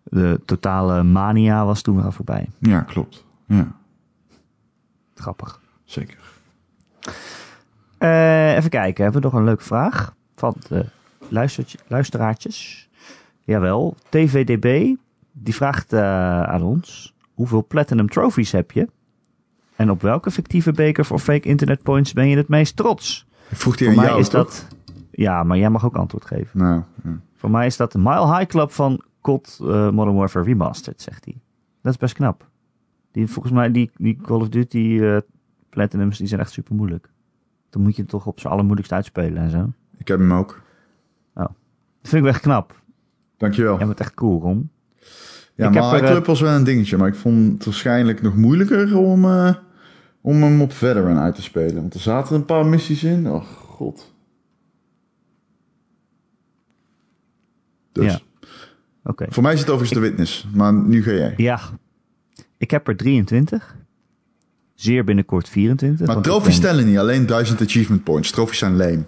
[0.03, 2.49] de totale mania was toen al voorbij.
[2.59, 3.25] ja, klopt.
[3.47, 3.71] Ja,
[5.15, 5.61] Grappig.
[5.83, 6.17] zeker.
[7.97, 10.85] Eh, even kijken, hebben we nog een leuke vraag van de
[11.87, 12.88] luisteraartjes?
[13.49, 14.95] Jawel, TVDB,
[15.31, 18.89] die vraagt eh, aan ons, hoeveel Platinum Trophies heb je?
[19.75, 23.27] En op welke fictieve beker voor fake internet points ben je het meest trots?
[23.51, 24.43] Vroeg Voor aan mij jou, is toch?
[24.43, 24.67] dat...
[25.11, 26.59] Ja, maar jij mag ook antwoord geven.
[26.59, 27.19] Nou, ja.
[27.35, 31.25] Voor mij is dat de Mile High Club van COD eh, Modern Warfare Remastered, zegt
[31.25, 31.41] hij.
[31.81, 32.47] Dat is best knap.
[33.11, 35.17] Die, volgens mij, die, die Call of Duty eh,
[35.69, 37.09] Platinums, die zijn echt super moeilijk.
[37.69, 39.71] Dan moet je het toch op z'n allermoeilijkst uitspelen en zo.
[39.97, 40.61] ik heb hem ook.
[41.33, 42.81] Dat vind ik wel echt knap.
[43.39, 43.77] Dankjewel.
[43.77, 44.69] Jij bent echt cool, Ron.
[45.55, 48.35] Ja, Ik heb er, Club was wel een dingetje, maar ik vond het waarschijnlijk nog
[48.35, 49.53] moeilijker om, eh,
[50.21, 51.75] om hem op Veteran uit te spelen.
[51.75, 53.29] Want er zaten een paar missies in.
[53.31, 54.13] Oh god.
[57.91, 58.19] Dus Ja.
[59.03, 59.25] Oké.
[59.29, 61.33] voor mij is het overigens de witness, maar nu ga jij.
[61.37, 61.59] Ja.
[62.57, 63.75] Ik heb er 23.
[64.73, 66.07] Zeer binnenkort 24.
[66.07, 68.31] Maar trofies ben- tellen niet, alleen 1000 achievement points.
[68.31, 69.03] Trofies zijn lame.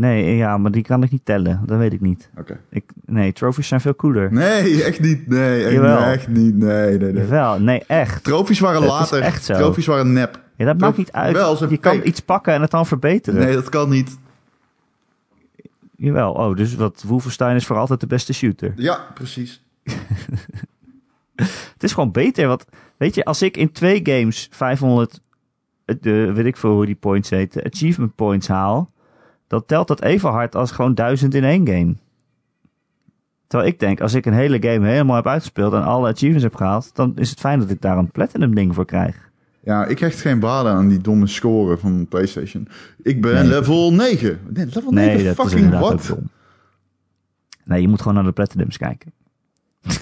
[0.00, 1.62] Nee, ja, maar die kan ik niet tellen.
[1.66, 2.30] Dat weet ik niet.
[2.38, 2.60] Oké.
[2.68, 4.32] Ik, nee, trophies zijn veel cooler.
[4.32, 5.26] Nee, echt niet.
[5.26, 5.98] Nee, echt, Jawel.
[5.98, 6.54] echt niet.
[6.54, 7.22] Nee, nee, nee.
[7.22, 8.24] Jawel, nee, echt.
[8.24, 9.20] Trofies waren later.
[9.20, 9.54] echt zo.
[9.54, 10.40] Trofies waren nep.
[10.56, 11.32] Ja, dat maakt niet uit.
[11.32, 13.40] Wel, je kan iets pakken en het dan verbeteren.
[13.40, 14.18] Nee, dat kan niet.
[15.96, 18.72] Jawel, oh, dus wat Wolfenstein is voor altijd de beste shooter.
[18.76, 19.62] Ja, precies.
[21.72, 22.64] Het is gewoon beter, want
[22.96, 25.20] weet je, als ik in twee games 500,
[25.84, 28.90] eh, de, weet ik veel hoe die points heten, achievement points haal,
[29.50, 31.94] dan telt dat even hard als gewoon 1000 in één game.
[33.46, 36.54] Terwijl ik denk, als ik een hele game helemaal heb uitgespeeld en alle achievements heb
[36.54, 39.30] gehaald, dan is het fijn dat ik daar een platinum ding voor krijg.
[39.60, 42.68] Ja, ik hecht geen waarde aan die domme score van PlayStation.
[43.02, 43.44] Ik ben Nee.
[43.44, 44.40] level 9.
[44.48, 46.16] Nee, level 9, Nee, dat is fucking wat?
[47.64, 49.12] Nee, je moet gewoon naar de platinums kijken.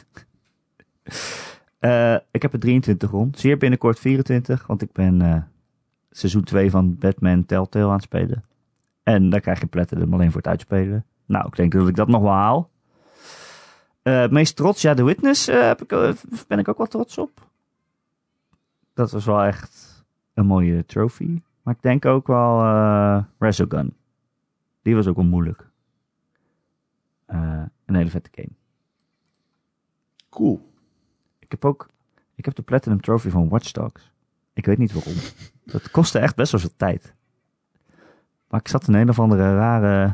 [1.78, 3.38] Eh, ik heb er 23 rond.
[3.38, 5.36] Zeer binnenkort 24, want ik ben eh,
[6.10, 8.44] seizoen 2 van Batman Telltale aan het spelen.
[9.08, 11.04] En daar krijg je platinum alleen voor het uitspelen.
[11.26, 12.70] Nou, ik denk dat ik dat nog wel haal.
[14.02, 16.12] Eh, het meest trots, ja, The Witness eh, heb ik, eh,
[16.48, 17.48] ben ik ook wel trots op.
[18.94, 20.04] Dat was wel echt
[20.34, 21.42] een mooie trophy.
[21.62, 22.60] Maar ik denk ook wel
[23.38, 23.96] Resogun.
[24.82, 25.70] Die was ook wel moeilijk.
[27.26, 28.52] Een hele vette game.
[30.28, 30.72] Cool.
[31.38, 31.88] Ik heb ook
[32.34, 34.12] ik heb de Platinum Trophy van Watch Dogs.
[34.52, 35.14] Ik weet niet waarom.
[35.64, 37.16] Dat kostte echt best wel veel tijd.
[38.48, 40.12] Maar ik zat in een of andere rare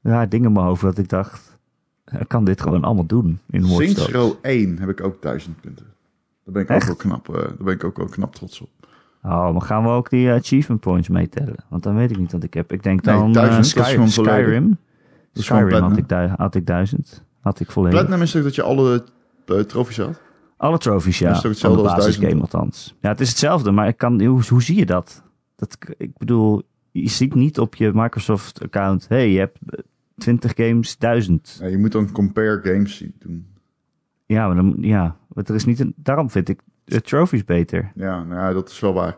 [0.00, 1.58] ja, dingen in mijn hoofd dat ik dacht,
[2.18, 4.12] ik kan dit gewoon allemaal doen in Watch Saints Dogs.
[4.12, 5.86] Row 1 heb ik ook 1000 punten.
[6.44, 8.68] Daar ben ik ook wel knap, eh, daar ben ik ook wel knap trots op.
[9.22, 11.64] Oh, maar gaan we ook die achievement points meetellen?
[11.68, 12.72] Want dan weet ik niet wat ik heb.
[12.72, 14.40] Ik denk Nee, dan eh, 1000, dat is Sky- gewoon volledig.
[14.40, 14.78] Skyrim.
[15.32, 17.24] Skyrim had ik, had ik duizend.
[17.40, 17.98] Had ik volledig.
[17.98, 19.04] Platinum is toch dat je alle
[19.46, 20.20] uh, trofies had?
[20.60, 21.26] Alle trophies, ja.
[21.26, 22.40] Dat is de hetzelfde basisgame 1000?
[22.40, 22.96] althans.
[23.00, 25.22] Ja, het is hetzelfde, maar ik kan, hoe, hoe zie je dat?
[25.56, 25.78] dat?
[25.96, 26.62] Ik bedoel,
[27.02, 29.08] je ziet niet op je Microsoft-account...
[29.08, 29.78] hey, je hebt eh,
[30.18, 31.58] 20 games, 1000.
[31.60, 33.46] Ja, je moet dan compare games doen.
[34.26, 37.92] Ja, maar dan, ja, want er is niet een, daarom vind ik de trophies beter.
[37.94, 39.16] Ja, nou ja, dat is wel waar.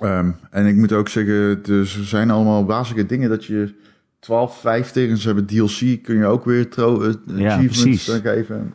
[0.00, 3.74] Ehm, en ik moet ook zeggen, dus er zijn allemaal basische dingen dat je
[4.18, 8.20] 12, 15 en ze hebben DLC, kun je ook weer tro- eh, Ja, achievements eh,
[8.20, 8.74] geven.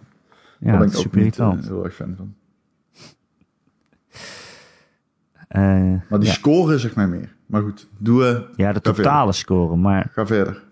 [0.60, 1.66] Ja, Daar ben ik ook niet irritant.
[1.68, 2.34] heel erg fan van.
[5.48, 5.62] Eh,
[6.10, 6.34] Maar die ja.
[6.34, 7.36] scoren zegt mij meer.
[7.48, 10.66] Maar goed, doe, eh, ja, de totale score, maar ga verder.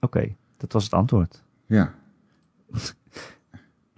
[0.00, 1.42] oké, dat was het antwoord.
[1.66, 1.94] Ja,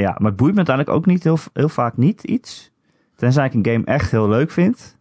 [0.02, 2.72] Ja, maar het boeit me uiteindelijk ook niet heel, heel vaak niet iets.
[3.14, 4.98] Tenzij ik een game echt heel leuk vind.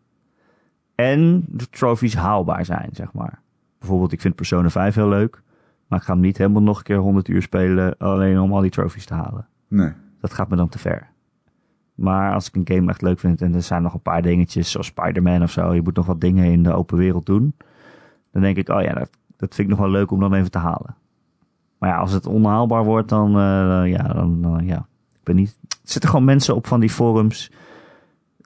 [0.95, 3.41] En de trophies haalbaar zijn, zeg maar.
[3.80, 5.41] Bijvoorbeeld, ik vind Persona 5 heel leuk.
[5.88, 7.97] Maar ik ga hem niet helemaal nog een keer 100 uur spelen.
[7.97, 9.47] Alleen om al die trophies te halen.
[9.67, 9.91] nee.
[10.19, 11.09] Dat gaat me dan te ver.
[12.02, 14.72] Maar als ik een game echt leuk vind en er zijn nog een paar dingetjes,
[14.72, 17.54] zoals Spider-Man of zo, je moet nog wat dingen in de open wereld doen,
[18.32, 20.58] dan denk ik, oh ja, dat, vind ik nog wel leuk om dan even te
[20.58, 20.95] halen.
[21.78, 25.58] Maar ja, als het onhaalbaar wordt, dan, eh, ja, dan, dan, ja, ik ben niet.
[25.68, 27.52] Er zitten gewoon mensen op van die forums,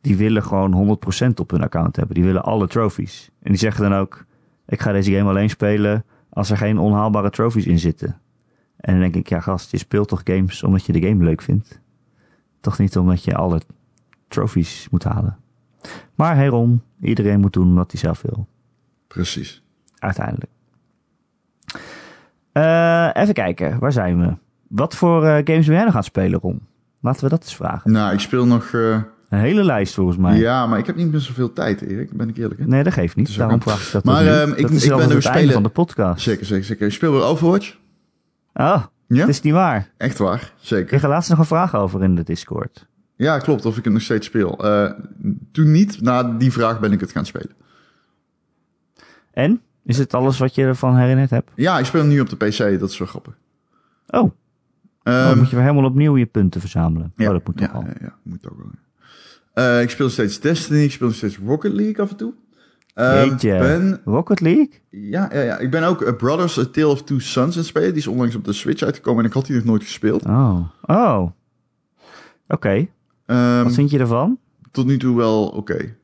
[0.01, 2.15] die willen gewoon 100% op hun account hebben.
[2.15, 3.29] Die willen alle trophies.
[3.41, 4.25] En die zeggen dan ook,
[4.65, 8.19] ik ga deze game alleen spelen als er geen onhaalbare trophies in zitten.
[8.77, 11.41] En dan denk ik, ja gast, je speelt toch games omdat je de game leuk
[11.41, 11.83] vindt?
[12.65, 13.61] Toch niet omdat je alle
[14.27, 15.37] trophies moet halen.
[16.15, 18.47] Maar herom, iedereen moet doen wat hij zelf wil.
[19.07, 19.63] Precies.
[19.99, 20.51] Uiteindelijk.
[22.51, 24.33] Eh, even kijken, waar zijn we?
[24.67, 26.61] Wat voor eh, games ben jij nog aan het spelen, Ron?
[27.01, 27.91] Laten we dat eens vragen.
[27.91, 28.71] Nou, ik speel nog...
[28.73, 30.37] eh, Een hele lijst volgens mij.
[30.37, 32.11] ja, maar ik heb niet meer zoveel tijd, Erik.
[32.17, 32.59] Ben ik eerlijk.
[32.59, 32.65] hè?
[32.65, 33.29] Nee, dat geeft niet.
[33.29, 34.29] ook Daarom vraag ik dat Maar, nu.
[34.29, 36.23] ehm, ik- dat ik ben einde spelen- van de podcast.
[36.23, 36.85] Zeker, zeker, zeker.
[36.87, 37.75] Ik speel weer Overwatch.
[38.53, 39.19] Ah, Ja?
[39.19, 39.91] het is niet waar.
[39.97, 40.41] Echt waar.
[40.41, 40.85] Ik Zeker.
[40.85, 42.87] kreeg er laatst nog een vraag over in de Discord.
[43.15, 43.65] Ja, klopt.
[43.65, 44.57] Of ik het nog steeds speel.
[44.63, 44.91] Eh,
[45.51, 46.01] toen niet.
[46.01, 47.51] Na die vraag ben ik het gaan spelen.
[49.31, 49.61] En?
[49.83, 51.51] Is het alles wat je ervan herinnerd hebt?
[51.55, 52.79] Ja, ik speel hem nu op de PC.
[52.79, 53.33] Dat is wel grappig.
[54.07, 54.31] Oh, oh,
[55.03, 57.13] Ehm, dan moet je weer helemaal opnieuw je punten verzamelen.
[57.15, 57.83] ja, oh, dat moet ja, toch al.
[57.83, 58.71] Ja, ja, moet ook wel.
[59.53, 60.83] Eh, ik speel steeds Destiny.
[60.83, 62.33] Ik speel nog steeds Rocket League af en toe.
[62.95, 63.57] Jeetje.
[63.59, 64.69] ben, Rocket League?
[64.89, 67.89] ja, ja, ja, ik ben ook eh, Brothers A Tale of Two Sons het spelen.
[67.89, 70.25] Die is onlangs op de Switch uitgekomen en ik had die nog nooit gespeeld.
[70.25, 70.59] Oh.
[70.81, 71.29] Oh.
[72.47, 72.87] Oké.
[73.25, 74.39] Ehm, Wat vind je ervan?
[74.71, 75.95] tot nu toe wel oké.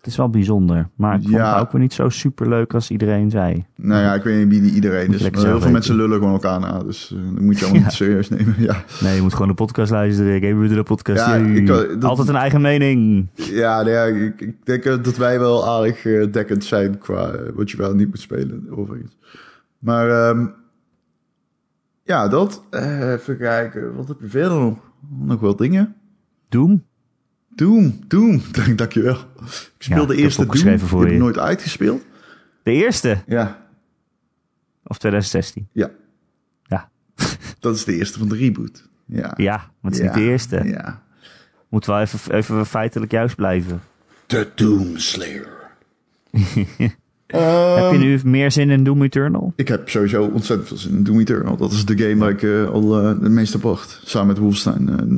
[0.00, 0.88] Het is wel bijzonder.
[0.94, 1.52] Maar ik vond Ja.
[1.54, 3.64] het ook weer niet zo super leuk als iedereen zei.
[3.76, 5.30] Nou ja, ik weet niet wie die iedereen is.
[5.30, 6.78] Maar heel veel mensen lullen gewoon elkaar na.
[6.82, 7.86] Dus eh, dat moet je allemaal Ja.
[7.86, 8.54] niet serieus nemen.
[8.58, 8.84] Ja.
[9.00, 10.40] Nee, je moet gewoon de podcast luisteren.
[10.42, 11.26] Gamer de podcast.
[11.26, 13.28] Ja, ik dat- Altijd een eigen mening.
[13.34, 17.52] Ja, nou ja ik, ik denk dat wij wel aardig eh, dekkend zijn qua eh,
[17.54, 19.16] wat je wel niet moet spelen, overigens.
[19.78, 20.46] Maar ehm,
[22.02, 22.62] ja, dat.
[22.70, 24.78] even kijken, wat heb je verder nog?
[25.18, 25.94] Nog wel dingen?
[26.48, 26.84] Doom?
[27.54, 29.14] Doom, Doom, dank, dankjewel.
[29.16, 31.18] Ik speel Ja, de eerste Doom, voor heb je.
[31.18, 32.02] nooit uitgespeeld.
[32.62, 33.22] De eerste?
[33.26, 33.66] Ja,
[34.84, 35.68] Of 2016?
[35.72, 35.90] ja.
[36.66, 36.90] Ja.
[37.60, 38.88] Dat is de eerste van de reboot.
[39.06, 40.62] Ja, Ja, maar het is Ja, niet de eerste.
[40.64, 41.02] Ja.
[41.68, 43.80] Moet wel even, even feitelijk juist blijven.
[44.26, 45.48] De Doomslayer.
[47.26, 49.52] Heb je nu meer zin in Doom Eternal?
[49.56, 51.56] Ik heb sowieso ontzettend veel zin in Doom Eternal.
[51.56, 54.00] Dat is de game waar ik eh, al eh, het meest op wacht.
[54.04, 54.88] Samen met Wolfenstein.
[54.88, 55.16] eh,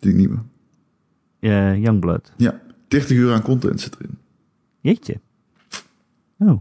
[0.00, 0.38] die nieuwe.
[1.40, 2.32] Eh, Youngblood.
[2.36, 4.18] Ja, 30 uur aan content zit erin.
[4.80, 5.20] Jeetje.
[6.38, 6.60] Oh, dat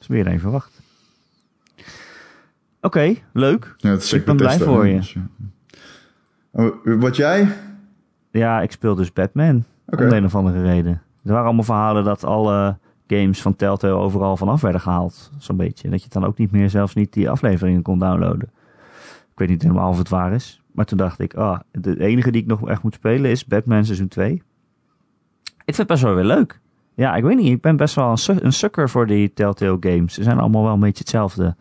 [0.00, 0.80] is weer even wacht.
[2.80, 3.74] Oké, leuk.
[3.78, 4.96] Ja, het is Ik ben blij voor je.
[4.96, 5.26] dus, ja.
[6.50, 7.48] Oh, Wat jij?
[8.30, 9.64] Ja, ik speel dus Batman.
[9.86, 10.92] Om de een of andere reden.
[11.24, 15.30] Er waren allemaal verhalen dat alle games van Telltale overal vanaf werden gehaald.
[15.38, 15.88] Zo'n beetje.
[15.88, 18.50] Dat je dan ook niet meer, zelfs niet die afleveringen kon downloaden.
[19.32, 20.62] Ik weet niet helemaal of het waar is.
[20.74, 23.84] Maar toen dacht ik, ah, de enige die ik nog echt moet spelen is Batman
[23.84, 24.32] seizoen 2.
[24.32, 26.60] Ik vind het best wel weer leuk.
[26.94, 27.52] Ja, ik weet niet.
[27.52, 30.14] Ik ben best wel een, een sukker voor die Telltale games.
[30.14, 31.56] Ze zijn allemaal wel een beetje hetzelfde.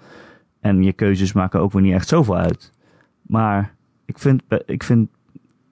[0.59, 2.72] En je keuzes maken ook weer niet echt zoveel uit.
[3.22, 5.09] Maar ik vind, ik vind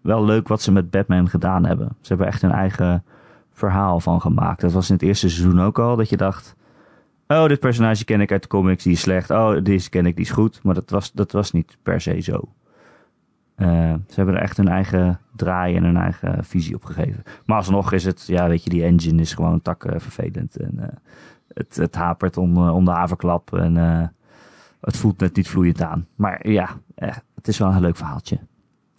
[0.02, 1.88] wel leuk wat ze met Batman gedaan hebben.
[2.02, 3.04] Ze hebben echt een eigen
[3.52, 4.62] verhaal van gemaakt.
[4.62, 5.96] Dat was in het eerste seizoen ook al.
[5.96, 6.56] Dat je dacht,
[7.28, 9.30] oh, dit personage ken ik uit de comics, die is slecht.
[9.30, 10.64] Oh, deze ken ik, die is goed.
[10.64, 12.54] Maar dat was, dat was niet per se zo.
[13.62, 17.24] Eh, ze hebben er echt hun eigen draai en hun eigen visie op gegeven.
[17.46, 20.56] Maar alsnog is het, ja, weet je, die engine is gewoon takken vervelend.
[20.58, 20.88] En eh,
[21.54, 24.08] het, het hapert om, eh, om de haverklap en eh,
[24.82, 26.08] het voelt net niet vloeiend aan.
[26.16, 28.36] Maar ja, eh, het is wel een leuk verhaaltje.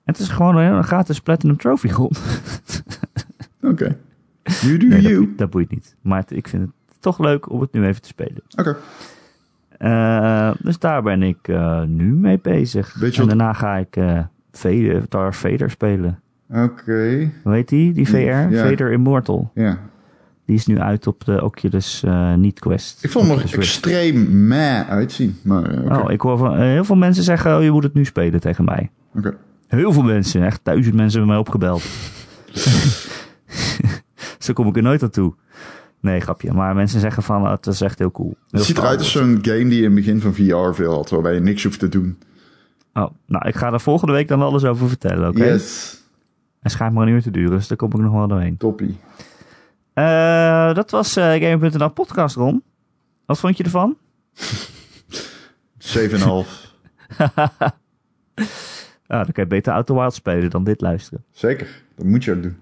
[0.05, 2.21] En het is gewoon een gratis Platinum Trophy grond.
[3.63, 3.97] Oké.
[4.43, 5.17] You do Nee, you.
[5.25, 5.97] boeit, dat boeit niet.
[6.01, 8.43] Maar het- ik vind het toch leuk om het nu even te spelen.
[8.57, 8.77] Oké.
[9.79, 13.03] Eh, dus daar ben ik eh, nu mee bezig.
[13.19, 14.19] En daarna ga ik eh
[14.53, 16.21] Vader, Vader spelen.
[16.51, 17.31] Oké.
[17.45, 17.93] Heet die?
[17.93, 18.17] Die VR?
[18.17, 18.49] Ja.
[18.51, 19.51] Vader Immortal.
[19.55, 19.79] Ja.
[20.47, 23.05] Die is nu uit op de Oculus eh niet Quest.
[23.05, 25.37] Ik vond hem er extreem meh uitzien.
[25.43, 25.99] Maar eh.
[25.99, 28.41] Oh, ik hoor van eh, heel veel mensen zeggen, oh, je moet het nu spelen
[28.41, 28.91] tegen mij.
[29.15, 29.37] Oké.
[29.67, 31.83] Heel veel mensen, echt duizend mensen hebben mij opgebeld.
[34.39, 35.35] Zo kom ik er nooit aan toe.
[36.01, 36.53] Nee, grapje.
[36.53, 38.29] Maar mensen zeggen van, oh, het is echt heel cool.
[38.29, 40.93] Heel Het ziet eruit als zo'n game die je in het begin van VR veel
[40.93, 42.19] had, waarbij je niks hoeft te doen.
[42.95, 45.45] Oh, nou, ik ga er volgende week dan alles over vertellen, oké?
[45.45, 46.01] Yes.
[46.61, 48.57] En schijnt maar een uur te duren, dus daar kom ik nog wel doorheen.
[48.57, 48.99] Toppie.
[49.93, 52.62] Eh, dat was eh Gamer.nl podcast, Ron.
[53.26, 53.97] Wat vond je ervan?
[55.78, 56.70] 7,5.
[59.07, 61.24] Ah, dan kan je beter Outer Wild spelen dan dit luisteren.
[61.30, 61.82] Zeker.
[61.97, 62.57] Dat moet je ook doen.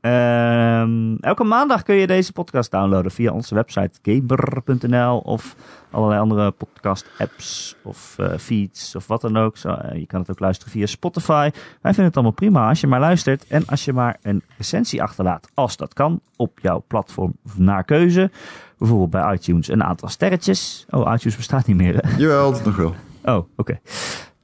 [0.00, 5.56] Ehm, elke maandag kun je deze podcast downloaden via onze website gamer.nl of
[5.90, 9.56] allerlei andere podcast apps of eh, feeds of wat dan ook.
[9.56, 11.50] Zo, eh, je kan het ook luisteren via Spotify.
[11.52, 15.02] Wij vinden het allemaal prima als je maar luistert en als je maar een recensie
[15.02, 18.30] achterlaat, als dat kan, op jouw platform naar keuze.
[18.78, 20.86] Bijvoorbeeld bij iTunes een aantal sterretjes.
[20.90, 21.96] Oh, iTunes bestaat niet meer.
[21.96, 22.16] hè?
[22.16, 22.94] Jawel, nog wel.
[23.24, 23.80] Oh, oké.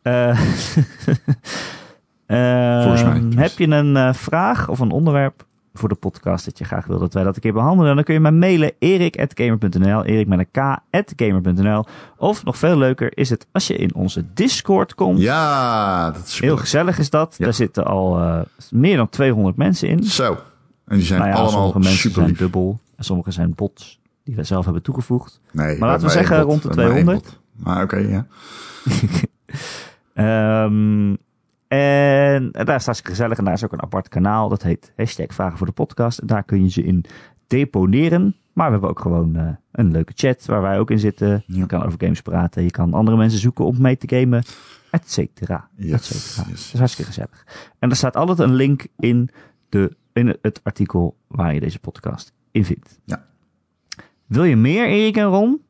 [0.03, 0.39] Eh,
[2.83, 3.41] Volgens mij, ehm, dus.
[3.41, 5.46] Heb je een vraag of een onderwerp
[5.79, 7.95] voor de podcast dat je graag wil dat wij dat een keer behandelen?
[7.95, 10.73] Dan kun je mij mailen erik.gamer.nl, erik met een
[11.15, 11.85] k.gamer.nl.
[12.17, 15.19] Of nog veel leuker is het als je in onze Discord komt.
[15.21, 16.41] Ja, dat is.
[16.41, 17.35] Heel gezellig is dat.
[17.39, 17.45] Ja.
[17.45, 20.05] Daar zitten al eh, meer dan 200 mensen in.
[20.05, 20.37] Zo.
[20.87, 24.01] En die zijn Nou ja, allemaal sommige mensen super zijn dubbel en sommige zijn bots
[24.25, 25.41] die we zelf hebben toegevoegd.
[25.53, 26.47] Nee, Maar laten we zeggen bot.
[26.49, 27.39] rond de We hebben één 200.
[27.55, 27.65] bot.
[27.65, 28.27] Maar oké, ja.
[30.15, 31.15] Ehm,
[31.77, 33.39] en daar is hartstikke gezellig.
[33.39, 34.49] En daar is ook een apart kanaal.
[34.49, 36.19] Dat heet hashtag Vragen voor de Podcast.
[36.19, 37.05] En daar kun je ze in
[37.47, 38.37] deponeren.
[38.53, 41.29] Maar we hebben ook gewoon eh, een leuke chat waar wij ook in zitten.
[41.47, 41.57] Ja.
[41.59, 42.63] Je kan over games praten.
[42.63, 44.43] Je kan andere mensen zoeken om mee te gamen.
[44.91, 45.69] Et cetera.
[45.79, 46.51] et Yes, cetera.
[46.51, 46.65] yes.
[46.65, 47.47] Dat is hartstikke gezellig.
[47.79, 49.31] En er staat altijd een link in,
[49.69, 53.01] de, in het artikel waar je deze podcast in vindt.
[53.05, 53.27] Ja.
[54.27, 55.63] Wil je meer, Erik en Ron?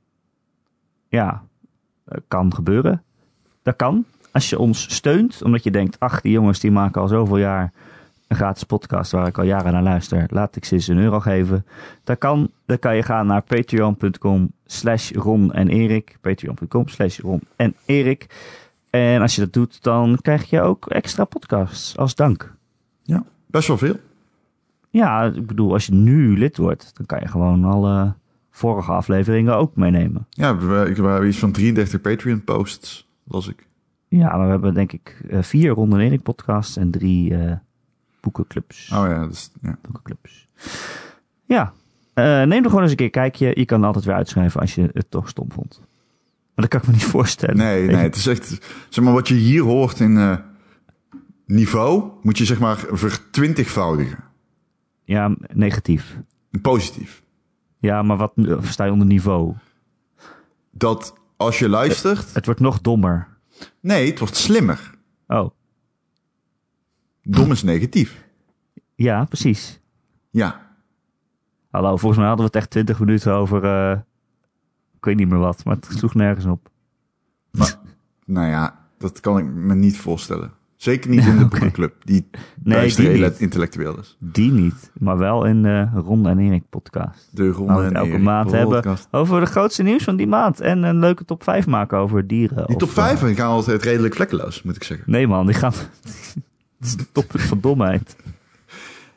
[1.09, 1.43] Ja,
[2.05, 3.03] dat kan gebeuren.
[3.63, 4.05] Dat kan.
[4.37, 7.73] Als je ons steunt, omdat je denkt, ach, die jongens die maken al zoveel jaar
[8.27, 10.25] een gratis podcast waar ik al jaren naar luister.
[10.29, 11.67] Laat ik ze eens een euro geven.
[12.05, 12.51] Dat kan.
[12.67, 16.17] Dan kan je gaan naar patreon.com slash Ron en Erik.
[16.21, 18.27] Patreon.com slash Ron en Erik.
[18.91, 22.55] En als je dat doet, dan krijg je ook extra podcasts als dank.
[23.03, 23.97] Ja, best wel veel.
[24.91, 28.13] Ja, ik bedoel, als je nu lid wordt, dan kan je gewoon alle
[28.51, 30.27] vorige afleveringen ook meenemen.
[30.31, 33.66] Ja, we, ik- we hebben iets van 33 Patreon posts, las ik.
[34.09, 37.57] Ja, maar we hebben denk ik eh, vier Ron en Erik podcasts en drie eh,
[38.21, 38.93] boekenclubs.
[38.93, 39.79] Oh ja, dus, ja.
[39.83, 40.49] boekenclubs.
[41.45, 41.73] Ja,
[42.15, 43.53] eh, neem er gewoon eens een keer kijkje.
[43.55, 45.81] Je kan altijd weer uitschrijven als je het toch stom vond.
[46.55, 47.57] Maar dat kan ik me niet voorstellen.
[47.57, 48.47] Nee, nee, het is echt...
[48.89, 50.41] Zeg maar, wat je hier hoort in
[51.47, 54.25] niveau, moet je zeg maar vertwintigvoudigen.
[55.05, 56.19] Ja, negatief.
[56.63, 57.23] Positief.
[57.79, 59.55] Ja, maar wat versta je onder niveau?
[60.71, 62.35] Dat als je luistert...
[62.35, 63.36] Het wordt nog dommer.
[63.81, 64.95] Nee, het wordt slimmer.
[65.27, 65.51] Oh,
[67.23, 68.25] Dom is negatief.
[68.95, 69.81] ja, precies.
[70.31, 70.75] Ja.
[71.71, 73.65] Hallo, volgens mij hadden we het echt 20 minuten over.
[73.65, 73.99] eh,
[74.97, 76.71] ik weet niet meer wat, maar het sloeg nergens op.
[78.25, 80.53] Nou ja, dat kan ik me niet voorstellen.
[80.77, 82.29] Zeker niet in de boekenclub, die
[82.63, 84.17] Nee, die intellectueel is.
[84.19, 87.29] Die niet, maar wel in de Ron en Erik podcast.
[87.31, 90.61] De Ronde Nou, en elke Erik maand hebben over de grootste nieuws van die maand.
[90.61, 92.67] En een leuke top 5 maken over dieren.
[92.67, 95.11] Die top 5 eh, gaan altijd redelijk vlekkeloos, moet ik zeggen.
[95.11, 95.73] nee man, die gaan...
[96.79, 98.17] Dat is de top van domheid.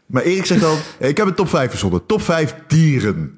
[0.05, 2.05] Maar Erik zegt al, ik heb een top 5 verzonnen.
[2.05, 3.33] Top 5 dieren.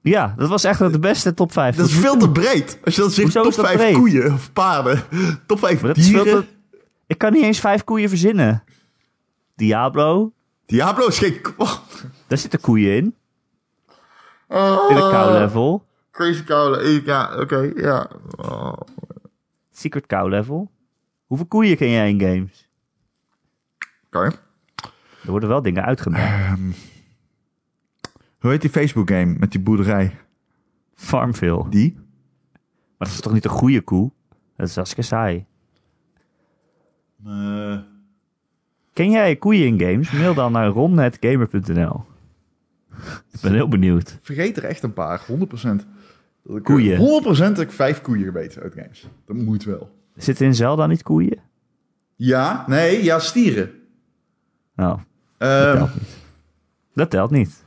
[0.00, 1.76] Ja, dat was echt de beste top 5.
[1.76, 2.78] Dat is veel te breed.
[2.84, 3.94] Als je dan zegt Hoezo top is dat 5 breed?
[3.94, 5.02] koeien of paarden.
[5.46, 6.42] Top 5 Maar dat is veel dieren.
[6.44, 6.48] te-
[7.06, 8.64] Ik kan niet eens vijf koeien verzinnen.
[9.54, 10.32] Diablo,
[10.66, 11.40] Diablo is geen...
[11.56, 11.72] Oh,
[12.28, 13.04] daar zitten koeien in.
[14.88, 15.86] In de cow level.
[16.10, 17.04] Crazy cow.
[17.06, 18.10] Ja, oké, ja.
[18.36, 18.80] Oh.
[19.70, 20.70] Secret cow level.
[21.26, 22.68] Hoeveel koeien ken jij in games?
[24.06, 24.30] Oké.
[25.24, 26.24] Er worden wel dingen uitgemaakt.
[26.24, 26.70] Ehm,
[28.38, 30.18] hoe heet die Facebook game met die boerderij?
[30.94, 31.68] Farmville.
[31.68, 31.94] Die?
[32.98, 34.10] Maar dat is toch niet een goede koe?
[34.56, 35.46] Dat is hartstikke saai.
[37.26, 37.78] Eh,
[38.92, 40.10] Ken jij koeien in games?
[40.10, 42.04] Mail dan naar ron.gamer.nl
[43.32, 44.18] Ik ben heel benieuwd.
[44.22, 45.86] vergeet er echt een paar, 100%.
[46.42, 46.98] Dat ik, Koeien.
[46.98, 49.08] 100% dat ik vijf koeien weet uit games.
[49.26, 49.90] Dat moet wel.
[50.16, 51.38] Zitten in Zelda niet koeien?
[52.16, 53.70] Ja, nee, ja, stieren.
[54.74, 54.98] Nou,
[55.38, 56.16] dat Ehm, telt niet.
[56.94, 57.64] Dat telt niet.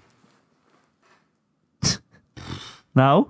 [2.92, 3.28] nou,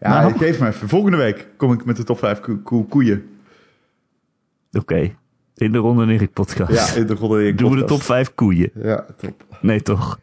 [0.00, 0.38] ja, Nou.
[0.38, 0.88] geef me even.
[0.88, 3.38] Volgende week kom ik met de top 5 koe- koe- koeien.
[4.72, 5.14] oké.
[5.58, 6.72] In de Ronde Erik podcast.
[6.72, 8.70] Ja, in de Golden Doen we de top 5 koeien?
[8.74, 9.44] Ja, top.
[9.60, 10.20] Nee, toch?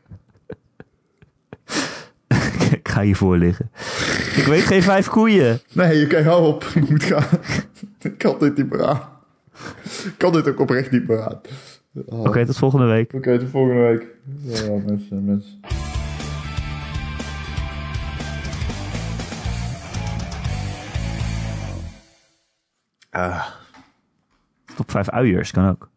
[2.72, 3.72] ik ga hiervoor liggen.
[4.36, 5.60] Ik weet geen vijf koeien.
[5.74, 6.64] Nee, oké, hou op.
[6.64, 7.24] Ik moet gaan.
[8.02, 9.02] ik kan dit niet meer aan.
[10.06, 11.42] Ik kan dit ook oprecht niet meer aan.
[12.06, 12.20] Oh.
[12.20, 13.14] Oké, tot volgende week.
[13.14, 14.06] Oké, tot volgende week.
[14.42, 15.60] Ja, mensen, mensen.
[23.10, 23.64] Ah.
[24.76, 25.90] Top 5 uiers kan ook.